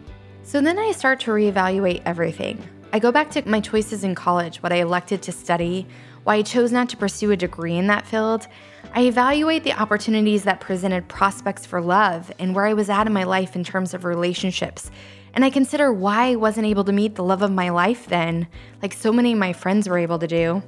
So 0.42 0.60
then 0.62 0.80
I 0.80 0.94
start 0.94 1.20
to 1.22 1.32
reevaluate 1.32 2.02
everything. 2.06 2.60
I 2.92 2.98
go 2.98 3.12
back 3.12 3.30
to 3.32 3.48
my 3.48 3.60
choices 3.60 4.04
in 4.04 4.16
college, 4.16 4.64
what 4.64 4.74
I 4.74 4.78
elected 4.78 5.22
to 5.22 5.32
study, 5.32 5.86
why 6.24 6.38
I 6.38 6.42
chose 6.42 6.72
not 6.72 6.90
to 6.90 6.98
pursue 6.98 7.30
a 7.30 7.38
degree 7.38 7.78
in 7.78 7.86
that 7.88 8.08
field. 8.08 8.48
I 8.96 9.02
evaluate 9.02 9.64
the 9.64 9.80
opportunities 9.80 10.44
that 10.46 10.60
presented 10.60 11.08
prospects 11.08 11.68
for 11.68 11.80
love 11.80 12.32
and 12.40 12.56
where 12.56 12.66
I 12.66 12.74
was 12.74 12.90
at 12.90 13.06
in 13.06 13.14
my 13.14 13.26
life 13.26 13.56
in 13.56 13.64
terms 13.64 13.94
of 13.94 14.06
relationships. 14.06 14.90
And 15.36 15.46
I 15.46 15.52
consider 15.52 15.94
why 15.94 16.32
I 16.32 16.36
wasn't 16.36 16.66
able 16.66 16.84
to 16.86 16.92
meet 16.92 17.14
the 17.14 17.24
love 17.24 17.44
of 17.44 17.52
my 17.52 17.70
life 17.70 18.08
then, 18.08 18.48
like 18.82 18.94
so 18.94 19.14
many 19.14 19.34
of 19.34 19.38
my 19.38 19.54
friends 19.54 19.88
were 19.88 20.00
able 20.00 20.18
to 20.18 20.28
do. 20.28 20.64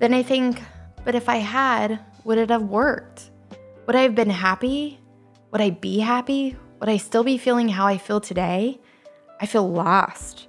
Then 0.00 0.12
I 0.12 0.22
think, 0.22 0.60
but 1.02 1.14
if 1.14 1.30
I 1.30 1.36
had, 1.36 1.98
would 2.26 2.38
it 2.38 2.50
have 2.50 2.64
worked? 2.64 3.30
Would 3.86 3.94
I 3.94 4.00
have 4.00 4.16
been 4.16 4.30
happy? 4.30 4.98
Would 5.52 5.60
I 5.60 5.70
be 5.70 6.00
happy? 6.00 6.56
Would 6.80 6.88
I 6.88 6.96
still 6.96 7.22
be 7.22 7.38
feeling 7.38 7.68
how 7.68 7.86
I 7.86 7.98
feel 7.98 8.20
today? 8.20 8.80
I 9.40 9.46
feel 9.46 9.70
lost. 9.70 10.48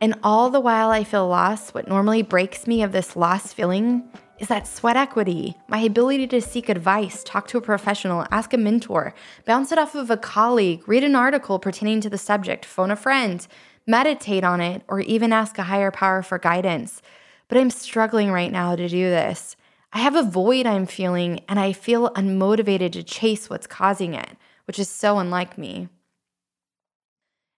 And 0.00 0.18
all 0.22 0.48
the 0.48 0.58
while 0.58 0.88
I 0.88 1.04
feel 1.04 1.28
lost, 1.28 1.74
what 1.74 1.86
normally 1.86 2.22
breaks 2.22 2.66
me 2.66 2.82
of 2.82 2.92
this 2.92 3.14
lost 3.14 3.54
feeling 3.54 4.08
is 4.38 4.48
that 4.48 4.66
sweat 4.66 4.96
equity, 4.96 5.54
my 5.68 5.80
ability 5.80 6.28
to 6.28 6.40
seek 6.40 6.70
advice, 6.70 7.22
talk 7.22 7.46
to 7.48 7.58
a 7.58 7.60
professional, 7.60 8.26
ask 8.30 8.54
a 8.54 8.56
mentor, 8.56 9.14
bounce 9.44 9.70
it 9.70 9.78
off 9.78 9.94
of 9.94 10.10
a 10.10 10.16
colleague, 10.16 10.82
read 10.88 11.04
an 11.04 11.14
article 11.14 11.58
pertaining 11.58 12.00
to 12.00 12.08
the 12.08 12.16
subject, 12.16 12.64
phone 12.64 12.90
a 12.90 12.96
friend, 12.96 13.46
meditate 13.86 14.44
on 14.44 14.62
it, 14.62 14.82
or 14.88 15.00
even 15.00 15.30
ask 15.30 15.58
a 15.58 15.64
higher 15.64 15.90
power 15.90 16.22
for 16.22 16.38
guidance. 16.38 17.02
But 17.48 17.58
I'm 17.58 17.70
struggling 17.70 18.32
right 18.32 18.50
now 18.50 18.76
to 18.76 18.88
do 18.88 19.10
this. 19.10 19.56
I 19.92 19.98
have 19.98 20.16
a 20.16 20.22
void 20.22 20.66
I'm 20.66 20.86
feeling, 20.86 21.40
and 21.48 21.60
I 21.60 21.72
feel 21.72 22.10
unmotivated 22.10 22.92
to 22.92 23.02
chase 23.02 23.50
what's 23.50 23.66
causing 23.66 24.14
it, 24.14 24.36
which 24.66 24.78
is 24.78 24.88
so 24.88 25.18
unlike 25.18 25.58
me. 25.58 25.88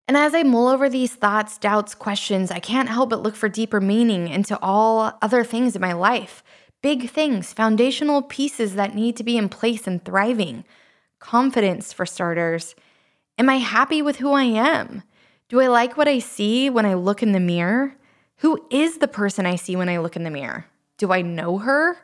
And 0.06 0.16
as 0.16 0.34
I 0.34 0.42
mull 0.42 0.68
over 0.68 0.88
these 0.88 1.14
thoughts, 1.14 1.56
doubts, 1.56 1.94
questions, 1.94 2.50
I 2.50 2.58
can't 2.58 2.88
help 2.88 3.10
but 3.10 3.22
look 3.22 3.36
for 3.36 3.48
deeper 3.48 3.80
meaning 3.80 4.28
into 4.28 4.58
all 4.60 5.16
other 5.22 5.44
things 5.44 5.74
in 5.74 5.80
my 5.80 5.92
life. 5.92 6.42
Big 6.82 7.08
things, 7.08 7.52
foundational 7.52 8.20
pieces 8.20 8.74
that 8.74 8.94
need 8.94 9.16
to 9.16 9.24
be 9.24 9.38
in 9.38 9.48
place 9.48 9.86
and 9.86 10.04
thriving. 10.04 10.64
Confidence, 11.20 11.92
for 11.92 12.04
starters. 12.04 12.74
Am 13.38 13.48
I 13.48 13.56
happy 13.56 14.02
with 14.02 14.16
who 14.16 14.32
I 14.32 14.42
am? 14.42 15.04
Do 15.48 15.60
I 15.60 15.68
like 15.68 15.96
what 15.96 16.08
I 16.08 16.18
see 16.18 16.68
when 16.68 16.84
I 16.84 16.94
look 16.94 17.22
in 17.22 17.32
the 17.32 17.40
mirror? 17.40 17.94
Who 18.38 18.66
is 18.70 18.98
the 18.98 19.08
person 19.08 19.46
I 19.46 19.54
see 19.54 19.76
when 19.76 19.88
I 19.88 19.98
look 19.98 20.16
in 20.16 20.24
the 20.24 20.30
mirror? 20.30 20.66
Do 20.98 21.12
I 21.12 21.22
know 21.22 21.58
her? 21.58 21.96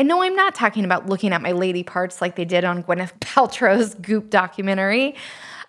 And 0.00 0.08
no, 0.08 0.22
I'm 0.22 0.34
not 0.34 0.54
talking 0.54 0.86
about 0.86 1.10
looking 1.10 1.34
at 1.34 1.42
my 1.42 1.52
lady 1.52 1.82
parts 1.82 2.22
like 2.22 2.34
they 2.34 2.46
did 2.46 2.64
on 2.64 2.82
Gwyneth 2.82 3.18
Paltrow's 3.20 3.94
Goop 3.96 4.30
documentary. 4.30 5.14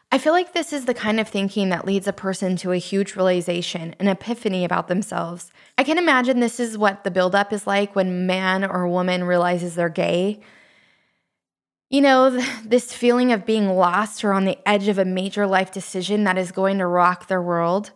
I 0.09 0.19
feel 0.19 0.31
like 0.31 0.53
this 0.53 0.71
is 0.71 0.85
the 0.85 0.93
kind 0.93 1.19
of 1.19 1.27
thinking 1.27 1.67
that 1.67 1.85
leads 1.85 2.07
a 2.07 2.13
person 2.13 2.55
to 2.57 2.71
a 2.71 2.77
huge 2.77 3.17
realization, 3.17 3.93
an 3.99 4.07
epiphany 4.07 4.63
about 4.63 4.87
themselves. 4.87 5.51
I 5.77 5.83
can 5.83 5.97
imagine 5.97 6.39
this 6.39 6.61
is 6.61 6.77
what 6.77 7.03
the 7.03 7.11
buildup 7.11 7.51
is 7.51 7.67
like 7.67 7.93
when 7.93 8.25
man 8.25 8.63
or 8.63 8.87
woman 8.87 9.25
realizes 9.25 9.75
they're 9.75 9.89
gay. 9.89 10.39
You 11.89 11.99
know, 11.99 12.29
this 12.65 12.93
feeling 12.93 13.33
of 13.33 13.45
being 13.45 13.67
lost 13.67 14.23
or 14.23 14.31
on 14.31 14.45
the 14.45 14.57
edge 14.65 14.87
of 14.87 14.97
a 14.97 15.03
major 15.03 15.45
life 15.45 15.73
decision 15.73 16.23
that 16.23 16.37
is 16.37 16.53
going 16.53 16.77
to 16.77 16.87
rock 16.87 17.27
their 17.27 17.41
world. 17.41 17.91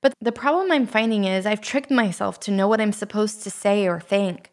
But 0.00 0.14
the 0.20 0.32
problem 0.32 0.72
I'm 0.72 0.88
finding 0.88 1.26
is 1.26 1.46
I've 1.46 1.60
tricked 1.60 1.92
myself 1.92 2.40
to 2.40 2.50
know 2.50 2.66
what 2.66 2.80
I'm 2.80 2.90
supposed 2.90 3.44
to 3.44 3.50
say 3.52 3.86
or 3.86 4.00
think. 4.00 4.50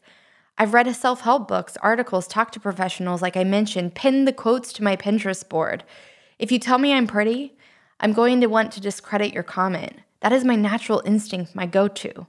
I've 0.58 0.74
read 0.74 0.88
a 0.88 0.94
self 0.94 1.22
help 1.22 1.48
books, 1.48 1.78
articles, 1.82 2.28
talked 2.28 2.54
to 2.54 2.60
professionals, 2.60 3.22
like 3.22 3.36
I 3.36 3.44
mentioned, 3.44 3.96
pinned 3.96 4.28
the 4.28 4.34
quotes 4.34 4.72
to 4.74 4.84
my 4.84 4.96
Pinterest 4.96 5.48
board. 5.48 5.84
If 6.38 6.52
you 6.52 6.60
tell 6.60 6.78
me 6.78 6.94
I'm 6.94 7.08
pretty, 7.08 7.56
I'm 8.00 8.14
going 8.14 8.42
to 8.42 8.48
want 8.48 8.72
to 8.74 8.82
discredit 8.82 9.34
your 9.34 9.44
comment. 9.44 10.00
That 10.22 10.32
is 10.32 10.44
my 10.44 10.56
natural 10.56 11.02
instinct, 11.06 11.56
my 11.56 11.66
go 11.66 11.88
to. 11.88 12.28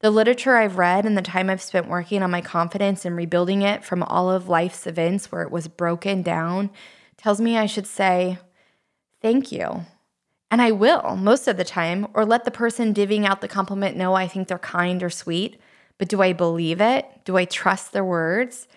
The 0.00 0.10
literature 0.10 0.56
I've 0.56 0.78
read 0.78 1.06
and 1.06 1.16
the 1.16 1.22
time 1.22 1.48
I've 1.48 1.62
spent 1.62 1.88
working 1.88 2.22
on 2.22 2.30
my 2.30 2.42
confidence 2.42 3.04
and 3.04 3.16
rebuilding 3.16 3.62
it 3.62 3.84
from 3.84 4.02
all 4.02 4.30
of 4.30 4.48
life's 4.48 4.86
events 4.86 5.32
where 5.32 5.42
it 5.42 5.50
was 5.50 5.66
broken 5.66 6.22
down 6.22 6.70
tells 7.16 7.40
me 7.40 7.56
I 7.56 7.66
should 7.66 7.86
say, 7.86 8.38
Thank 9.22 9.50
you. 9.50 9.86
And 10.50 10.60
I 10.60 10.70
will 10.70 11.16
most 11.16 11.48
of 11.48 11.56
the 11.56 11.64
time, 11.64 12.06
or 12.12 12.26
let 12.26 12.44
the 12.44 12.50
person 12.50 12.92
divvying 12.92 13.24
out 13.24 13.40
the 13.40 13.48
compliment 13.48 13.96
know 13.96 14.14
I 14.14 14.28
think 14.28 14.46
they're 14.46 14.58
kind 14.58 15.02
or 15.02 15.10
sweet. 15.10 15.58
But 15.98 16.08
do 16.08 16.22
I 16.22 16.32
believe 16.32 16.80
it? 16.80 17.06
Do 17.24 17.36
I 17.36 17.44
trust 17.44 17.92
their 17.92 18.04
words? 18.04 18.68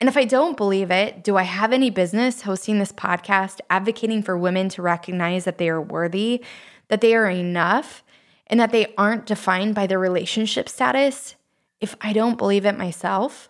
And 0.00 0.08
if 0.08 0.16
I 0.16 0.24
don't 0.24 0.56
believe 0.56 0.90
it, 0.90 1.24
do 1.24 1.36
I 1.36 1.44
have 1.44 1.72
any 1.72 1.90
business 1.90 2.42
hosting 2.42 2.78
this 2.78 2.92
podcast 2.92 3.60
advocating 3.70 4.22
for 4.22 4.36
women 4.36 4.68
to 4.70 4.82
recognize 4.82 5.44
that 5.44 5.58
they 5.58 5.68
are 5.68 5.80
worthy, 5.80 6.44
that 6.88 7.00
they 7.00 7.14
are 7.14 7.30
enough, 7.30 8.02
and 8.46 8.60
that 8.60 8.72
they 8.72 8.94
aren't 8.98 9.26
defined 9.26 9.74
by 9.74 9.86
their 9.86 9.98
relationship 9.98 10.68
status? 10.68 11.36
If 11.80 11.96
I 12.00 12.12
don't 12.12 12.36
believe 12.36 12.66
it 12.66 12.76
myself, 12.76 13.48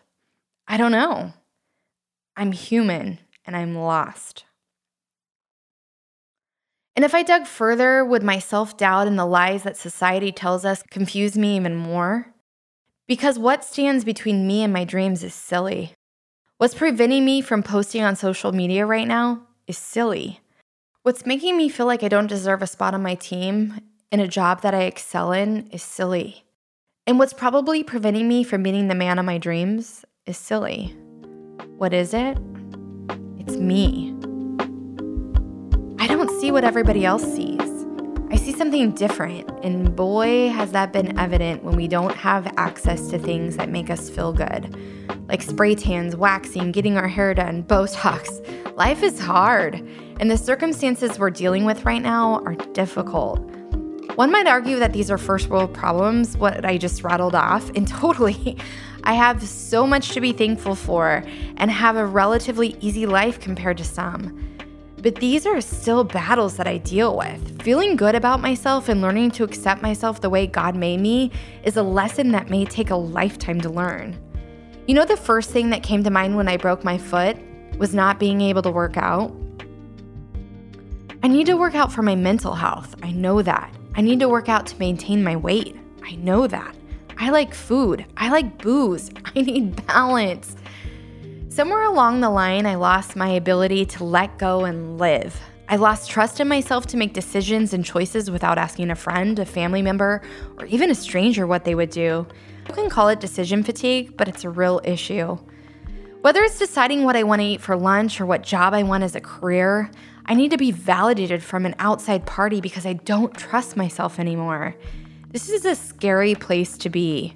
I 0.68 0.76
don't 0.76 0.92
know. 0.92 1.32
I'm 2.36 2.52
human 2.52 3.18
and 3.44 3.56
I'm 3.56 3.74
lost. 3.74 4.44
And 6.94 7.04
if 7.04 7.14
I 7.14 7.22
dug 7.22 7.46
further, 7.46 8.04
would 8.04 8.22
my 8.22 8.38
self 8.38 8.76
doubt 8.76 9.06
and 9.06 9.18
the 9.18 9.26
lies 9.26 9.64
that 9.64 9.76
society 9.76 10.32
tells 10.32 10.64
us 10.64 10.82
confuse 10.90 11.36
me 11.36 11.56
even 11.56 11.76
more? 11.76 12.32
Because 13.06 13.38
what 13.38 13.64
stands 13.64 14.04
between 14.04 14.46
me 14.46 14.64
and 14.64 14.72
my 14.72 14.84
dreams 14.84 15.22
is 15.22 15.32
silly. 15.32 15.92
What's 16.58 16.74
preventing 16.74 17.24
me 17.24 17.40
from 17.40 17.62
posting 17.62 18.02
on 18.02 18.16
social 18.16 18.50
media 18.50 18.84
right 18.84 19.06
now 19.06 19.42
is 19.68 19.78
silly. 19.78 20.40
What's 21.02 21.24
making 21.24 21.56
me 21.56 21.68
feel 21.68 21.86
like 21.86 22.02
I 22.02 22.08
don't 22.08 22.26
deserve 22.26 22.62
a 22.62 22.66
spot 22.66 22.94
on 22.94 23.02
my 23.02 23.14
team 23.14 23.80
in 24.10 24.18
a 24.18 24.26
job 24.26 24.62
that 24.62 24.74
I 24.74 24.82
excel 24.82 25.30
in 25.30 25.68
is 25.68 25.84
silly. 25.84 26.44
And 27.06 27.20
what's 27.20 27.32
probably 27.32 27.84
preventing 27.84 28.26
me 28.26 28.42
from 28.42 28.62
meeting 28.62 28.88
the 28.88 28.94
man 28.96 29.20
of 29.20 29.24
my 29.24 29.38
dreams 29.38 30.04
is 30.26 30.36
silly. 30.36 30.96
What 31.76 31.94
is 31.94 32.12
it? 32.12 32.38
It's 33.38 33.56
me. 33.56 34.16
I 36.00 36.08
don't 36.08 36.40
see 36.40 36.50
what 36.50 36.64
everybody 36.64 37.04
else 37.04 37.22
sees. 37.22 37.65
I 38.28 38.36
see 38.36 38.52
something 38.52 38.92
different, 38.92 39.48
and 39.64 39.94
boy, 39.94 40.48
has 40.48 40.72
that 40.72 40.92
been 40.92 41.18
evident 41.18 41.62
when 41.62 41.76
we 41.76 41.86
don't 41.86 42.14
have 42.16 42.52
access 42.56 43.06
to 43.08 43.18
things 43.18 43.56
that 43.56 43.68
make 43.68 43.88
us 43.88 44.10
feel 44.10 44.32
good 44.32 44.76
like 45.28 45.42
spray 45.42 45.74
tans, 45.74 46.16
waxing, 46.16 46.72
getting 46.72 46.96
our 46.96 47.08
hair 47.08 47.34
done, 47.34 47.62
Botox. 47.64 48.76
Life 48.76 49.02
is 49.02 49.18
hard, 49.18 49.74
and 50.20 50.30
the 50.30 50.36
circumstances 50.36 51.18
we're 51.18 51.30
dealing 51.30 51.64
with 51.64 51.84
right 51.84 52.02
now 52.02 52.42
are 52.44 52.54
difficult. 52.72 53.38
One 54.16 54.30
might 54.30 54.46
argue 54.46 54.78
that 54.78 54.92
these 54.92 55.10
are 55.10 55.18
first 55.18 55.48
world 55.48 55.74
problems, 55.74 56.36
what 56.36 56.64
I 56.64 56.78
just 56.78 57.02
rattled 57.02 57.34
off, 57.34 57.70
and 57.74 57.86
totally, 58.02 58.56
I 59.04 59.14
have 59.14 59.42
so 59.42 59.86
much 59.86 60.10
to 60.10 60.20
be 60.20 60.32
thankful 60.32 60.74
for 60.74 61.22
and 61.56 61.70
have 61.70 61.96
a 61.96 62.06
relatively 62.06 62.76
easy 62.80 63.06
life 63.06 63.40
compared 63.40 63.78
to 63.78 63.84
some. 63.84 64.55
But 65.02 65.16
these 65.16 65.46
are 65.46 65.60
still 65.60 66.04
battles 66.04 66.56
that 66.56 66.66
I 66.66 66.78
deal 66.78 67.16
with. 67.16 67.62
Feeling 67.62 67.96
good 67.96 68.14
about 68.14 68.40
myself 68.40 68.88
and 68.88 69.02
learning 69.02 69.32
to 69.32 69.44
accept 69.44 69.82
myself 69.82 70.20
the 70.20 70.30
way 70.30 70.46
God 70.46 70.74
made 70.74 71.00
me 71.00 71.30
is 71.64 71.76
a 71.76 71.82
lesson 71.82 72.32
that 72.32 72.50
may 72.50 72.64
take 72.64 72.90
a 72.90 72.96
lifetime 72.96 73.60
to 73.60 73.68
learn. 73.68 74.18
You 74.86 74.94
know, 74.94 75.04
the 75.04 75.16
first 75.16 75.50
thing 75.50 75.70
that 75.70 75.82
came 75.82 76.02
to 76.04 76.10
mind 76.10 76.36
when 76.36 76.48
I 76.48 76.56
broke 76.56 76.84
my 76.84 76.96
foot 76.96 77.36
was 77.78 77.94
not 77.94 78.18
being 78.18 78.40
able 78.40 78.62
to 78.62 78.70
work 78.70 78.96
out? 78.96 79.34
I 81.22 81.28
need 81.28 81.46
to 81.46 81.56
work 81.56 81.74
out 81.74 81.92
for 81.92 82.02
my 82.02 82.14
mental 82.14 82.54
health. 82.54 82.94
I 83.02 83.10
know 83.10 83.42
that. 83.42 83.74
I 83.96 84.00
need 84.00 84.20
to 84.20 84.28
work 84.28 84.48
out 84.48 84.66
to 84.68 84.78
maintain 84.78 85.24
my 85.24 85.36
weight. 85.36 85.76
I 86.04 86.14
know 86.16 86.46
that. 86.46 86.76
I 87.18 87.30
like 87.30 87.52
food. 87.54 88.06
I 88.16 88.28
like 88.28 88.58
booze. 88.58 89.10
I 89.24 89.40
need 89.40 89.84
balance. 89.86 90.56
Somewhere 91.56 91.84
along 91.84 92.20
the 92.20 92.28
line, 92.28 92.66
I 92.66 92.74
lost 92.74 93.16
my 93.16 93.30
ability 93.30 93.86
to 93.86 94.04
let 94.04 94.36
go 94.36 94.66
and 94.66 94.98
live. 94.98 95.40
I 95.70 95.76
lost 95.76 96.10
trust 96.10 96.38
in 96.38 96.48
myself 96.48 96.86
to 96.88 96.98
make 96.98 97.14
decisions 97.14 97.72
and 97.72 97.82
choices 97.82 98.30
without 98.30 98.58
asking 98.58 98.90
a 98.90 98.94
friend, 98.94 99.38
a 99.38 99.46
family 99.46 99.80
member, 99.80 100.20
or 100.58 100.66
even 100.66 100.90
a 100.90 100.94
stranger 100.94 101.46
what 101.46 101.64
they 101.64 101.74
would 101.74 101.88
do. 101.88 102.26
You 102.68 102.74
can 102.74 102.90
call 102.90 103.08
it 103.08 103.20
decision 103.20 103.62
fatigue, 103.62 104.18
but 104.18 104.28
it's 104.28 104.44
a 104.44 104.50
real 104.50 104.82
issue. 104.84 105.38
Whether 106.20 106.42
it's 106.42 106.58
deciding 106.58 107.04
what 107.04 107.16
I 107.16 107.22
want 107.22 107.40
to 107.40 107.46
eat 107.46 107.62
for 107.62 107.74
lunch 107.74 108.20
or 108.20 108.26
what 108.26 108.42
job 108.42 108.74
I 108.74 108.82
want 108.82 109.04
as 109.04 109.16
a 109.16 109.20
career, 109.22 109.90
I 110.26 110.34
need 110.34 110.50
to 110.50 110.58
be 110.58 110.72
validated 110.72 111.42
from 111.42 111.64
an 111.64 111.74
outside 111.78 112.26
party 112.26 112.60
because 112.60 112.84
I 112.84 112.92
don't 112.92 113.34
trust 113.34 113.78
myself 113.78 114.18
anymore. 114.18 114.76
This 115.30 115.48
is 115.48 115.64
a 115.64 115.74
scary 115.74 116.34
place 116.34 116.76
to 116.76 116.90
be. 116.90 117.34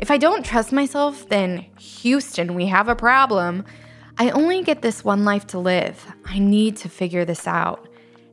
If 0.00 0.10
I 0.10 0.16
don't 0.16 0.44
trust 0.44 0.72
myself, 0.72 1.28
then 1.28 1.66
Houston, 1.78 2.54
we 2.54 2.66
have 2.66 2.88
a 2.88 2.96
problem. 2.96 3.66
I 4.18 4.30
only 4.30 4.62
get 4.62 4.80
this 4.80 5.04
one 5.04 5.26
life 5.26 5.46
to 5.48 5.58
live. 5.58 6.04
I 6.24 6.38
need 6.38 6.78
to 6.78 6.88
figure 6.88 7.26
this 7.26 7.46
out. 7.46 7.86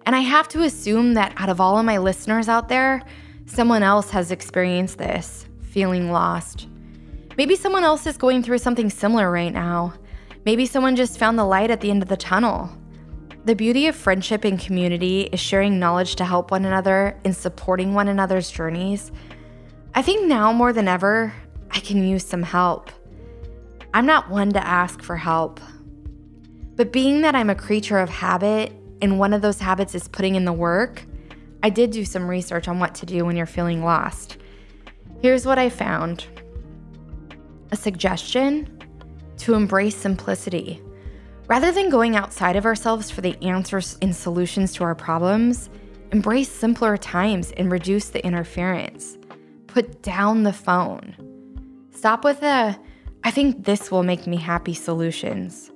And 0.06 0.16
I 0.16 0.22
have 0.22 0.48
to 0.50 0.64
assume 0.64 1.16
that 1.16 1.34
out 1.36 1.50
of 1.50 1.60
all 1.60 1.78
of 1.78 1.86
my 1.86 1.98
listeners 1.98 2.48
out 2.48 2.70
there, 2.70 3.04
someone 3.48 3.84
else 3.84 4.10
has 4.12 4.32
experienced 4.32 4.98
this 4.98 5.46
feeling 5.62 6.10
lost. 6.10 6.68
Maybe 7.38 7.58
someone 7.58 7.84
else 7.84 8.08
is 8.08 8.18
going 8.18 8.44
through 8.44 8.60
something 8.60 8.90
similar 8.90 9.30
right 9.30 9.54
now. 9.54 9.94
Maybe 10.46 10.66
someone 10.66 10.96
just 10.96 11.20
found 11.20 11.38
the 11.38 11.44
light 11.44 11.70
at 11.70 11.82
the 11.82 11.92
end 11.92 12.02
of 12.02 12.08
the 12.08 12.16
tunnel. 12.16 12.72
the 13.48 13.56
beauty 13.56 13.88
of 13.88 13.96
friendship 13.96 14.44
and 14.44 14.60
community 14.60 15.22
is 15.32 15.40
sharing 15.40 15.80
knowledge 15.80 16.18
to 16.18 16.26
help 16.26 16.52
one 16.52 16.66
another 16.66 17.18
and 17.24 17.34
supporting 17.34 17.94
one 17.94 18.10
another's 18.10 18.52
journeys. 18.52 19.10
I 19.96 20.02
think 20.02 20.28
now 20.28 20.52
more 20.52 20.74
than 20.74 20.90
ever, 20.90 21.34
I 21.72 21.80
can 21.80 22.08
use 22.08 22.26
some 22.26 22.44
help. 22.44 22.92
I'm 23.94 24.06
not 24.06 24.30
one 24.30 24.52
to 24.54 24.66
ask 24.66 25.02
for 25.02 25.18
help. 25.18 25.60
But 26.76 26.92
being 26.92 27.22
that 27.22 27.36
I'm 27.36 27.50
a 27.50 27.56
creature 27.56 28.00
of 28.00 28.10
habit, 28.10 28.72
and 29.02 29.20
one 29.20 29.34
of 29.34 29.42
those 29.42 29.60
habits 29.60 29.96
is 29.96 30.08
putting 30.08 30.36
in 30.36 30.46
the 30.46 30.54
work, 30.54 31.04
I 31.64 31.70
did 31.70 31.92
do 31.92 32.06
some 32.06 32.28
research 32.28 32.68
on 32.68 32.80
what 32.80 32.96
to 32.96 33.06
do 33.06 33.26
when 33.26 33.36
you're 33.36 33.46
feeling 33.46 33.84
lost. 33.84 34.38
Here's 35.22 35.46
what 35.46 35.58
I 35.58 35.70
found 35.70 36.26
a 37.72 37.76
suggestion 37.76 38.82
to 39.38 39.54
embrace 39.54 39.96
simplicity. 39.96 40.82
Rather 41.48 41.72
than 41.72 41.90
going 41.90 42.16
outside 42.16 42.56
of 42.56 42.66
ourselves 42.66 43.10
for 43.10 43.22
the 43.22 43.42
answers 43.44 43.98
and 44.02 44.16
solutions 44.16 44.74
to 44.74 44.84
our 44.84 44.96
problems, 44.96 45.70
embrace 46.12 46.50
simpler 46.50 46.98
times 46.98 47.52
and 47.58 47.72
reduce 47.72 48.10
the 48.10 48.26
interference. 48.26 49.18
Put 49.68 50.02
down 50.02 50.44
the 50.44 50.54
phone. 50.54 51.16
Stop 51.98 52.24
with 52.24 52.42
the, 52.42 52.78
I 53.24 53.32
think 53.32 53.66
this 53.66 53.90
will 53.90 54.04
make 54.04 54.28
me 54.28 54.38
happy 54.38 54.76
solutions. 54.76 55.72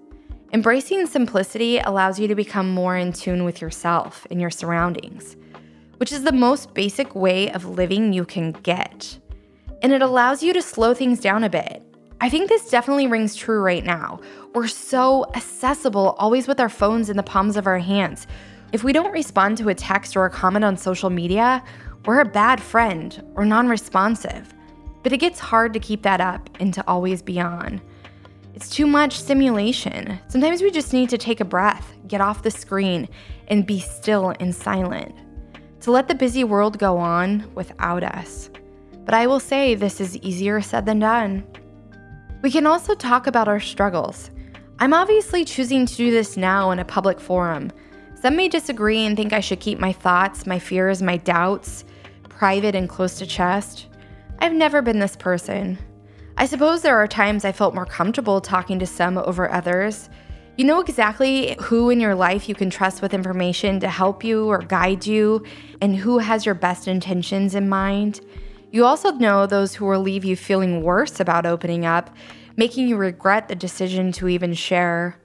Embracing 0.53 1.07
simplicity 1.07 1.79
allows 1.79 2.19
you 2.19 2.27
to 2.27 2.35
become 2.35 2.69
more 2.69 2.95
in 2.95 3.11
tune 3.11 3.43
with 3.43 3.59
yourself 3.59 4.27
and 4.29 4.39
your 4.39 4.51
surroundings, 4.51 5.35
which 5.97 6.11
is 6.11 6.21
the 6.21 6.31
most 6.31 6.75
basic 6.75 7.15
way 7.15 7.51
of 7.51 7.65
living 7.65 8.13
you 8.13 8.23
can 8.23 8.51
get. 8.51 9.17
And 9.81 9.91
it 9.91 10.03
allows 10.03 10.43
you 10.43 10.53
to 10.53 10.61
slow 10.61 10.93
things 10.93 11.19
down 11.19 11.43
a 11.43 11.49
bit. 11.49 11.81
I 12.21 12.29
think 12.29 12.49
this 12.49 12.69
definitely 12.69 13.07
rings 13.07 13.35
true 13.35 13.59
right 13.59 13.83
now. 13.83 14.19
We're 14.53 14.67
so 14.67 15.25
accessible, 15.33 16.15
always 16.19 16.47
with 16.47 16.59
our 16.59 16.69
phones 16.69 17.09
in 17.09 17.17
the 17.17 17.23
palms 17.23 17.57
of 17.57 17.65
our 17.65 17.79
hands. 17.79 18.27
If 18.73 18.83
we 18.83 18.93
don't 18.93 19.11
respond 19.11 19.57
to 19.57 19.69
a 19.69 19.73
text 19.73 20.15
or 20.15 20.25
a 20.25 20.29
comment 20.29 20.65
on 20.65 20.77
social 20.77 21.09
media, 21.09 21.63
we're 22.05 22.19
a 22.19 22.25
bad 22.25 22.61
friend 22.61 23.23
or 23.33 23.43
non 23.43 23.67
responsive. 23.67 24.53
But 25.03 25.13
it 25.13 25.17
gets 25.17 25.39
hard 25.39 25.73
to 25.73 25.79
keep 25.79 26.03
that 26.03 26.21
up 26.21 26.49
and 26.59 26.73
to 26.73 26.83
always 26.87 27.21
be 27.21 27.39
on. 27.39 27.81
It's 28.53 28.69
too 28.69 28.85
much 28.85 29.19
stimulation. 29.19 30.19
Sometimes 30.27 30.61
we 30.61 30.71
just 30.71 30.93
need 30.93 31.09
to 31.09 31.17
take 31.17 31.39
a 31.39 31.45
breath, 31.45 31.93
get 32.07 32.21
off 32.21 32.43
the 32.43 32.51
screen, 32.51 33.07
and 33.47 33.65
be 33.65 33.79
still 33.79 34.33
and 34.39 34.53
silent. 34.53 35.15
To 35.81 35.91
let 35.91 36.07
the 36.07 36.15
busy 36.15 36.43
world 36.43 36.77
go 36.77 36.97
on 36.97 37.49
without 37.55 38.03
us. 38.03 38.49
But 39.05 39.15
I 39.15 39.25
will 39.25 39.39
say 39.39 39.73
this 39.73 39.99
is 39.99 40.17
easier 40.17 40.61
said 40.61 40.85
than 40.85 40.99
done. 40.99 41.43
We 42.41 42.51
can 42.51 42.67
also 42.67 42.93
talk 42.93 43.25
about 43.25 43.47
our 43.47 43.59
struggles. 43.59 44.29
I'm 44.79 44.93
obviously 44.93 45.45
choosing 45.45 45.85
to 45.85 45.95
do 45.95 46.11
this 46.11 46.37
now 46.37 46.71
in 46.71 46.79
a 46.79 46.85
public 46.85 47.19
forum. 47.19 47.71
Some 48.21 48.35
may 48.35 48.47
disagree 48.47 49.05
and 49.05 49.17
think 49.17 49.33
I 49.33 49.39
should 49.39 49.59
keep 49.59 49.79
my 49.79 49.93
thoughts, 49.93 50.45
my 50.45 50.59
fears, 50.59 51.01
my 51.01 51.17
doubts 51.17 51.85
private 52.41 52.73
and 52.73 52.89
close 52.89 53.19
to 53.19 53.25
chest. 53.27 53.85
I've 54.41 54.53
never 54.53 54.81
been 54.81 54.97
this 54.97 55.15
person. 55.15 55.77
I 56.35 56.47
suppose 56.47 56.81
there 56.81 56.97
are 56.97 57.07
times 57.07 57.45
I 57.45 57.51
felt 57.51 57.75
more 57.75 57.85
comfortable 57.85 58.41
talking 58.41 58.79
to 58.79 58.87
some 58.87 59.19
over 59.19 59.47
others. 59.51 60.09
You 60.57 60.65
know 60.65 60.81
exactly 60.81 61.55
who 61.61 61.91
in 61.91 61.99
your 61.99 62.15
life 62.15 62.49
you 62.49 62.55
can 62.55 62.71
trust 62.71 63.03
with 63.03 63.13
information 63.13 63.79
to 63.81 63.87
help 63.87 64.23
you 64.23 64.47
or 64.47 64.57
guide 64.57 65.05
you, 65.05 65.45
and 65.79 65.95
who 65.95 66.17
has 66.17 66.43
your 66.43 66.55
best 66.55 66.87
intentions 66.87 67.53
in 67.53 67.69
mind. 67.69 68.21
You 68.71 68.83
also 68.83 69.11
know 69.11 69.45
those 69.45 69.75
who 69.75 69.85
will 69.85 70.01
leave 70.01 70.25
you 70.25 70.35
feeling 70.35 70.81
worse 70.81 71.19
about 71.19 71.45
opening 71.45 71.85
up, 71.85 72.09
making 72.57 72.87
you 72.87 72.97
regret 72.97 73.47
the 73.47 73.53
decision 73.53 74.11
to 74.13 74.27
even 74.27 74.55
share. 74.55 75.19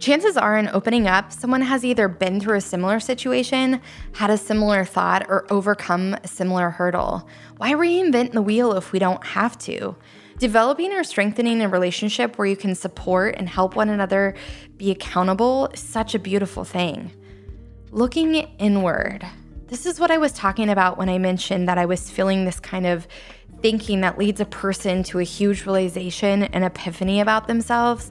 Chances 0.00 0.38
are, 0.38 0.56
in 0.56 0.68
opening 0.68 1.06
up, 1.06 1.30
someone 1.30 1.60
has 1.60 1.84
either 1.84 2.08
been 2.08 2.40
through 2.40 2.56
a 2.56 2.62
similar 2.62 3.00
situation, 3.00 3.82
had 4.12 4.30
a 4.30 4.38
similar 4.38 4.82
thought, 4.82 5.26
or 5.28 5.44
overcome 5.52 6.16
a 6.24 6.26
similar 6.26 6.70
hurdle. 6.70 7.28
Why 7.58 7.72
reinvent 7.72 8.32
the 8.32 8.40
wheel 8.40 8.72
if 8.72 8.92
we 8.92 8.98
don't 8.98 9.22
have 9.26 9.58
to? 9.58 9.94
Developing 10.38 10.94
or 10.94 11.04
strengthening 11.04 11.60
a 11.60 11.68
relationship 11.68 12.38
where 12.38 12.48
you 12.48 12.56
can 12.56 12.74
support 12.74 13.34
and 13.36 13.46
help 13.46 13.76
one 13.76 13.90
another 13.90 14.34
be 14.78 14.90
accountable 14.90 15.68
is 15.74 15.80
such 15.80 16.14
a 16.14 16.18
beautiful 16.18 16.64
thing. 16.64 17.12
Looking 17.90 18.36
inward. 18.58 19.26
This 19.66 19.84
is 19.84 20.00
what 20.00 20.10
I 20.10 20.16
was 20.16 20.32
talking 20.32 20.70
about 20.70 20.96
when 20.96 21.10
I 21.10 21.18
mentioned 21.18 21.68
that 21.68 21.76
I 21.76 21.84
was 21.84 22.10
feeling 22.10 22.46
this 22.46 22.58
kind 22.58 22.86
of 22.86 23.06
thinking 23.60 24.00
that 24.00 24.16
leads 24.16 24.40
a 24.40 24.46
person 24.46 25.02
to 25.02 25.18
a 25.18 25.24
huge 25.24 25.66
realization 25.66 26.44
and 26.44 26.64
epiphany 26.64 27.20
about 27.20 27.48
themselves. 27.48 28.10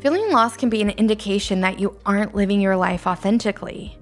Feeling 0.00 0.30
lost 0.30 0.58
can 0.58 0.70
be 0.70 0.80
an 0.80 0.90
indication 0.90 1.60
that 1.62 1.80
you 1.80 1.98
aren't 2.06 2.34
living 2.34 2.60
your 2.60 2.76
life 2.76 3.04
authentically. 3.04 3.98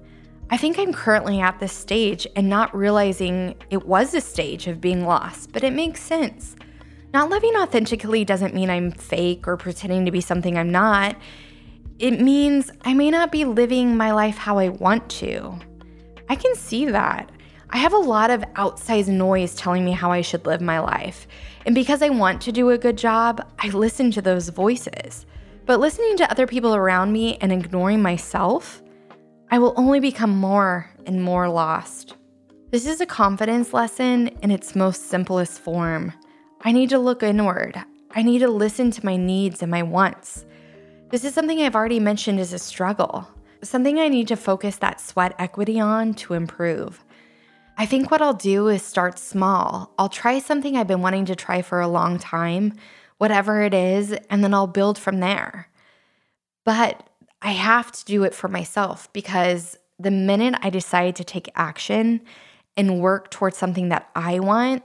I 0.51 0.55
think 0.55 0.77
I'm 0.77 0.93
currently 0.93 1.41
at 1.41 1.59
this 1.59 1.73
stage 1.73 2.27
and 2.35 2.47
not 2.47 2.75
realizing 2.75 3.55
it 3.71 3.87
was 3.87 4.13
a 4.13 4.21
stage 4.21 4.67
of 4.67 4.79
being 4.79 5.05
lost, 5.05 5.51
but 5.51 5.63
it 5.63 5.73
makes 5.73 6.01
sense. 6.03 6.55
Not 7.13 7.31
living 7.31 7.55
authentically 7.55 8.23
doesn't 8.23 8.53
mean 8.53 8.69
I'm 8.69 8.91
fake 8.91 9.47
or 9.47 9.57
pretending 9.57 10.05
to 10.05 10.11
be 10.11 10.21
something 10.21 10.55
I'm 10.55 10.71
not. 10.71 11.15
It 11.97 12.21
means 12.21 12.69
I 12.81 12.93
may 12.93 13.09
not 13.09 13.31
be 13.31 13.43
living 13.43 13.97
my 13.97 14.11
life 14.11 14.37
how 14.37 14.59
I 14.59 14.69
want 14.69 15.09
to. 15.09 15.57
I 16.29 16.35
can 16.35 16.53
see 16.53 16.85
that. 16.85 17.31
I 17.71 17.77
have 17.79 17.93
a 17.93 17.97
lot 17.97 18.29
of 18.29 18.41
outsized 18.53 19.07
noise 19.07 19.55
telling 19.55 19.83
me 19.83 19.93
how 19.93 20.11
I 20.11 20.21
should 20.21 20.45
live 20.45 20.61
my 20.61 20.79
life. 20.79 21.27
And 21.65 21.73
because 21.73 22.03
I 22.03 22.09
want 22.09 22.39
to 22.43 22.51
do 22.51 22.69
a 22.69 22.77
good 22.77 22.99
job, 22.99 23.41
I 23.57 23.69
listen 23.69 24.11
to 24.11 24.21
those 24.21 24.49
voices. 24.49 25.25
But 25.67 25.81
listening 25.81 26.15
to 26.17 26.31
other 26.31 26.47
people 26.47 26.75
around 26.75 27.11
me 27.11 27.37
and 27.41 27.51
ignoring 27.51 28.01
myself, 28.01 28.81
I 29.51 29.59
will 29.59 29.73
only 29.75 29.99
become 29.99 30.29
more 30.29 30.89
and 31.05 31.21
more 31.21 31.49
lost. 31.49 32.15
This 32.71 32.87
is 32.87 33.01
a 33.01 33.05
confidence 33.05 33.73
lesson 33.73 34.29
in 34.41 34.49
its 34.49 34.77
most 34.77 35.09
simplest 35.09 35.59
form. 35.59 36.13
I 36.61 36.71
need 36.71 36.89
to 36.91 36.99
look 36.99 37.21
inward. 37.21 37.77
I 38.11 38.23
need 38.23 38.39
to 38.39 38.47
listen 38.47 38.91
to 38.91 39.05
my 39.05 39.17
needs 39.17 39.61
and 39.61 39.69
my 39.69 39.83
wants. 39.83 40.45
This 41.09 41.25
is 41.25 41.33
something 41.33 41.61
I've 41.61 41.75
already 41.75 41.99
mentioned 41.99 42.39
as 42.39 42.53
a 42.53 42.59
struggle, 42.59 43.27
something 43.61 43.99
I 43.99 44.07
need 44.07 44.29
to 44.29 44.37
focus 44.37 44.77
that 44.77 45.01
sweat 45.01 45.35
equity 45.37 45.81
on 45.81 46.13
to 46.13 46.33
improve. 46.33 47.03
I 47.77 47.85
think 47.85 48.09
what 48.09 48.21
I'll 48.21 48.33
do 48.33 48.69
is 48.69 48.83
start 48.83 49.19
small. 49.19 49.93
I'll 49.99 50.07
try 50.07 50.39
something 50.39 50.77
I've 50.77 50.87
been 50.87 51.01
wanting 51.01 51.25
to 51.25 51.35
try 51.35 51.61
for 51.61 51.81
a 51.81 51.89
long 51.89 52.19
time, 52.19 52.73
whatever 53.17 53.61
it 53.61 53.73
is, 53.73 54.13
and 54.29 54.43
then 54.43 54.53
I'll 54.53 54.67
build 54.67 54.97
from 54.97 55.19
there. 55.19 55.69
But 56.65 57.09
I 57.41 57.51
have 57.51 57.91
to 57.91 58.05
do 58.05 58.23
it 58.23 58.33
for 58.33 58.47
myself 58.47 59.11
because 59.13 59.77
the 59.99 60.11
minute 60.11 60.55
I 60.61 60.69
decide 60.69 61.15
to 61.17 61.23
take 61.23 61.49
action 61.55 62.21
and 62.75 63.01
work 63.01 63.31
towards 63.31 63.57
something 63.57 63.89
that 63.89 64.09
I 64.15 64.39
want, 64.39 64.83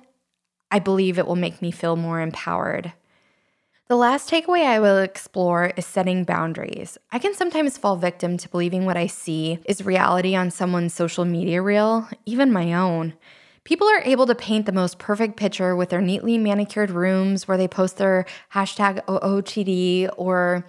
I 0.70 0.78
believe 0.78 1.18
it 1.18 1.26
will 1.26 1.36
make 1.36 1.60
me 1.60 1.70
feel 1.70 1.96
more 1.96 2.20
empowered. 2.20 2.92
The 3.88 3.96
last 3.96 4.30
takeaway 4.30 4.64
I 4.64 4.80
will 4.80 4.98
explore 4.98 5.72
is 5.76 5.84
setting 5.84 6.24
boundaries. 6.24 6.96
I 7.10 7.18
can 7.18 7.34
sometimes 7.34 7.76
fall 7.76 7.96
victim 7.96 8.38
to 8.38 8.48
believing 8.48 8.86
what 8.86 8.96
I 8.96 9.06
see 9.06 9.58
is 9.66 9.84
reality 9.84 10.34
on 10.34 10.50
someone's 10.50 10.94
social 10.94 11.26
media 11.26 11.60
reel, 11.60 12.08
even 12.24 12.50
my 12.50 12.72
own. 12.72 13.12
People 13.64 13.86
are 13.88 14.02
able 14.04 14.26
to 14.26 14.34
paint 14.34 14.66
the 14.66 14.72
most 14.72 14.98
perfect 14.98 15.36
picture 15.36 15.76
with 15.76 15.90
their 15.90 16.00
neatly 16.00 16.36
manicured 16.36 16.90
rooms 16.90 17.46
where 17.46 17.56
they 17.56 17.68
post 17.68 17.96
their 17.96 18.26
hashtag 18.52 19.04
OOTD 19.06 20.10
or 20.16 20.66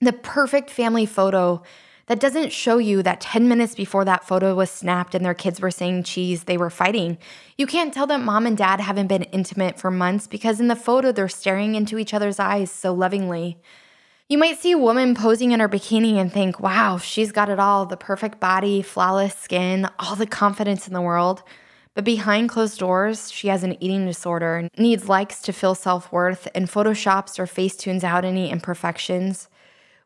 the 0.00 0.12
perfect 0.12 0.70
family 0.70 1.04
photo 1.04 1.62
that 2.06 2.18
doesn't 2.18 2.50
show 2.50 2.78
you 2.78 3.02
that 3.02 3.20
10 3.20 3.46
minutes 3.46 3.74
before 3.74 4.04
that 4.04 4.26
photo 4.26 4.54
was 4.54 4.70
snapped 4.70 5.14
and 5.14 5.24
their 5.24 5.34
kids 5.34 5.60
were 5.60 5.70
saying 5.70 6.02
cheese, 6.02 6.44
they 6.44 6.56
were 6.56 6.70
fighting. 6.70 7.18
You 7.56 7.66
can't 7.66 7.94
tell 7.94 8.06
that 8.08 8.22
mom 8.22 8.46
and 8.46 8.56
dad 8.56 8.80
haven't 8.80 9.06
been 9.06 9.22
intimate 9.24 9.78
for 9.78 9.90
months 9.90 10.26
because 10.26 10.58
in 10.58 10.68
the 10.68 10.74
photo 10.74 11.12
they're 11.12 11.28
staring 11.28 11.74
into 11.74 11.98
each 11.98 12.14
other's 12.14 12.40
eyes 12.40 12.70
so 12.72 12.92
lovingly. 12.92 13.58
You 14.28 14.38
might 14.38 14.58
see 14.58 14.72
a 14.72 14.78
woman 14.78 15.14
posing 15.14 15.52
in 15.52 15.60
her 15.60 15.68
bikini 15.68 16.14
and 16.14 16.32
think, 16.32 16.58
wow, 16.58 16.98
she's 16.98 17.32
got 17.32 17.48
it 17.48 17.60
all 17.60 17.84
the 17.84 17.96
perfect 17.96 18.40
body, 18.40 18.80
flawless 18.80 19.36
skin, 19.36 19.88
all 19.98 20.16
the 20.16 20.26
confidence 20.26 20.88
in 20.88 20.94
the 20.94 21.00
world. 21.00 21.42
But 22.00 22.06
behind 22.06 22.48
closed 22.48 22.78
doors, 22.78 23.30
she 23.30 23.48
has 23.48 23.62
an 23.62 23.76
eating 23.78 24.06
disorder, 24.06 24.70
needs 24.78 25.06
likes 25.06 25.42
to 25.42 25.52
feel 25.52 25.74
self 25.74 26.10
worth, 26.10 26.48
and 26.54 26.66
photoshops 26.66 27.38
or 27.38 27.46
face 27.46 27.76
tunes 27.76 28.04
out 28.04 28.24
any 28.24 28.50
imperfections. 28.50 29.50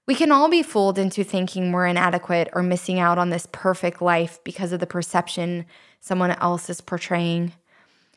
We 0.05 0.17
can 0.17 0.33
all 0.33 0.51
be 0.51 0.65
fooled 0.65 0.99
into 0.99 1.23
thinking 1.23 1.71
we're 1.71 1.87
inadequate 1.87 2.49
or 2.53 2.65
missing 2.65 2.99
out 2.99 3.17
on 3.17 3.31
this 3.31 3.47
perfect 3.53 4.03
life 4.03 4.41
because 4.43 4.73
of 4.73 4.81
the 4.81 4.89
perception 4.89 5.67
someone 6.01 6.33
else 6.33 6.69
is 6.69 6.81
portraying. 6.81 7.53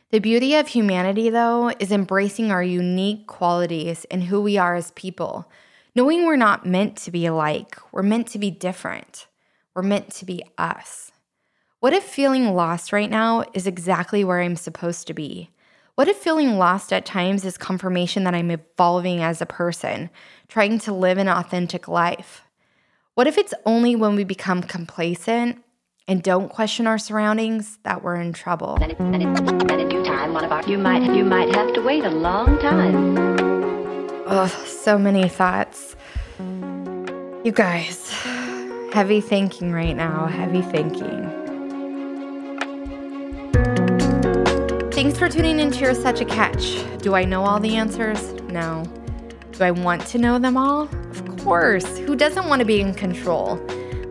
The 0.10 0.18
beauty 0.18 0.56
of 0.56 0.70
humanity, 0.70 1.30
though, 1.30 1.70
is 1.78 1.92
embracing 1.92 2.50
our 2.50 2.64
unique 2.64 3.28
qualities 3.28 4.08
and 4.10 4.24
who 4.24 4.42
we 4.42 4.58
are 4.58 4.74
as 4.74 4.90
people, 4.94 5.52
knowing 5.94 6.26
we're 6.26 6.36
not 6.36 6.66
meant 6.66 6.98
to 6.98 7.12
be 7.12 7.28
alike, 7.28 7.78
we're 7.92 8.02
meant 8.02 8.26
to 8.30 8.40
be 8.40 8.50
different, 8.50 9.28
we're 9.76 9.84
meant 9.84 10.10
to 10.16 10.26
be 10.26 10.42
us. 10.58 11.12
What 11.80 11.94
if 11.94 12.04
feeling 12.04 12.56
lost 12.56 12.92
right 12.92 13.10
now 13.10 13.44
is 13.54 13.68
exactly 13.68 14.24
where 14.24 14.42
I'm 14.42 14.56
supposed 14.56 15.06
to 15.08 15.14
be? 15.14 15.52
What 15.94 16.08
if 16.08 16.18
feeling 16.18 16.58
lost 16.58 16.92
at 16.92 17.06
times 17.06 17.46
is 17.46 17.56
confirmation 17.56 18.24
that 18.24 18.34
I'm 18.34 18.50
evolving 18.50 19.22
as 19.22 19.44
a 19.44 19.46
person, 19.46 20.10
trying 20.48 20.80
to 20.80 20.92
live 20.92 21.20
an 21.20 21.28
authentic 21.28 21.88
life? 21.88 22.46
What 23.14 23.28
if 23.28 23.38
it's 23.38 23.54
only 23.64 23.96
when 23.96 24.16
we 24.16 24.24
become 24.24 24.64
complacent 24.64 25.64
and 26.08 26.24
don't 26.24 26.50
question 26.50 26.88
our 26.88 26.98
surroundings 26.98 27.78
that 27.84 28.02
we're 28.02 28.16
in 28.16 28.34
trouble? 28.34 28.80
And, 28.82 28.94
it, 28.94 29.00
and, 29.00 29.22
it, 29.22 29.72
and 29.72 29.92
in 29.92 30.04
time, 30.04 30.34
our 30.34 30.68
you 30.68 30.80
might 30.80 31.04
you 31.14 31.26
might 31.26 31.54
have 31.54 31.74
to 31.74 31.82
wait 31.82 32.04
a 32.04 32.10
long 32.10 32.58
time. 32.58 33.18
Ugh, 34.26 34.50
so 34.66 34.98
many 34.98 35.30
thoughts. 35.30 35.96
You 36.40 37.52
guys, 37.54 38.10
heavy 38.94 39.22
thinking 39.22 39.74
right 39.74 39.96
now, 39.96 40.26
heavy 40.26 40.64
thinking. 40.64 41.47
Thanks 44.98 45.20
for 45.20 45.30
tuning 45.30 45.60
into 45.60 45.82
You're 45.82 45.94
Such 45.94 46.22
a 46.22 46.26
Catch. 46.26 46.84
Do 47.04 47.14
I 47.14 47.24
know 47.24 47.44
all 47.44 47.60
the 47.60 47.76
answers? 47.76 48.34
No. 48.50 48.84
Do 49.52 49.64
I 49.64 49.70
want 49.70 50.04
to 50.08 50.18
know 50.18 50.40
them 50.40 50.58
all? 50.58 50.90
Of 51.12 51.38
course. 51.38 52.00
Who 52.00 52.16
doesn't 52.16 52.50
want 52.50 52.62
to 52.62 52.66
be 52.66 52.82
in 52.82 52.96
control? 52.96 53.58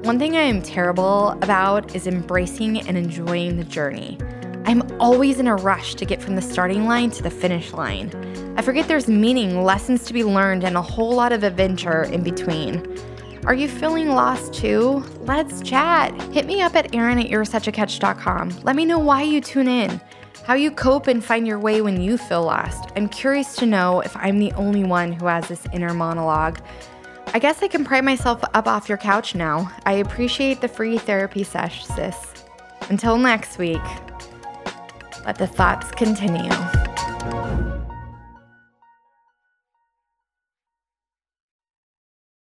One 0.05 0.17
thing 0.17 0.37
I 0.37 0.43
am 0.43 0.63
terrible 0.63 1.31
about 1.43 1.97
is 1.97 2.07
embracing 2.07 2.87
and 2.87 2.97
enjoying 2.97 3.57
the 3.57 3.65
journey. 3.65 4.17
I'm 4.65 4.89
always 5.01 5.41
in 5.41 5.49
a 5.49 5.57
rush 5.57 5.97
to 5.97 6.05
get 6.05 6.23
from 6.23 6.37
the 6.37 6.41
starting 6.41 6.87
line 6.87 7.11
to 7.11 7.23
the 7.25 7.31
finish 7.31 7.73
line. 7.73 8.13
I 8.57 8.63
forget 8.63 8.87
there's 8.87 9.09
meaning, 9.09 9.65
lessons 9.65 10.05
to 10.05 10.13
be 10.13 10.23
learned, 10.23 10.63
and 10.63 10.77
a 10.77 10.83
whole 10.83 11.17
lot 11.17 11.33
of 11.33 11.43
adventure 11.43 12.05
in 12.05 12.23
between. 12.23 12.97
Are 13.45 13.55
you 13.55 13.67
feeling 13.67 14.11
lost 14.11 14.55
too? 14.55 15.05
Let's 15.23 15.63
chat. 15.63 16.13
Hit 16.33 16.47
me 16.47 16.63
up 16.63 16.77
at 16.77 16.95
Erin 16.95 17.19
at 17.19 17.27
youresuchacatch.com. 17.27 18.61
Let 18.63 18.77
me 18.77 18.85
know 18.85 19.01
why 19.01 19.23
you 19.23 19.41
tune 19.41 19.67
in, 19.67 20.01
how 20.47 20.55
you 20.55 20.71
cope 20.71 21.09
and 21.09 21.25
find 21.25 21.45
your 21.45 21.59
way 21.59 21.83
when 21.83 22.01
you 22.01 22.17
feel 22.17 22.45
lost. 22.45 22.93
I'm 22.95 23.09
curious 23.09 23.57
to 23.57 23.67
know 23.67 24.01
if 24.01 24.17
I'm 24.17 24.39
the 24.39 24.53
only 24.53 24.85
one 24.85 25.11
who 25.11 25.27
has 25.27 25.49
this 25.49 25.67
inner 25.73 25.93
monologue. 25.93 26.61
I 27.35 27.41
guess 27.41 27.65
I 27.65 27.69
can 27.69 27.85
pry 27.85 28.01
myself 28.01 28.45
up 28.55 28.69
off 28.69 28.89
your 28.89 28.97
couch 28.97 29.35
now. 29.35 29.73
I 29.85 29.95
appreciate 29.95 30.61
the 30.61 30.69
free 30.69 30.99
therapy 30.99 31.43
sesh, 31.43 31.85
sis. 31.85 32.45
Until 32.91 33.19
next 33.19 33.59
week, 33.59 33.83
let 35.25 35.37
the 35.37 35.49
thoughts 35.49 35.91
continue. 35.91 36.86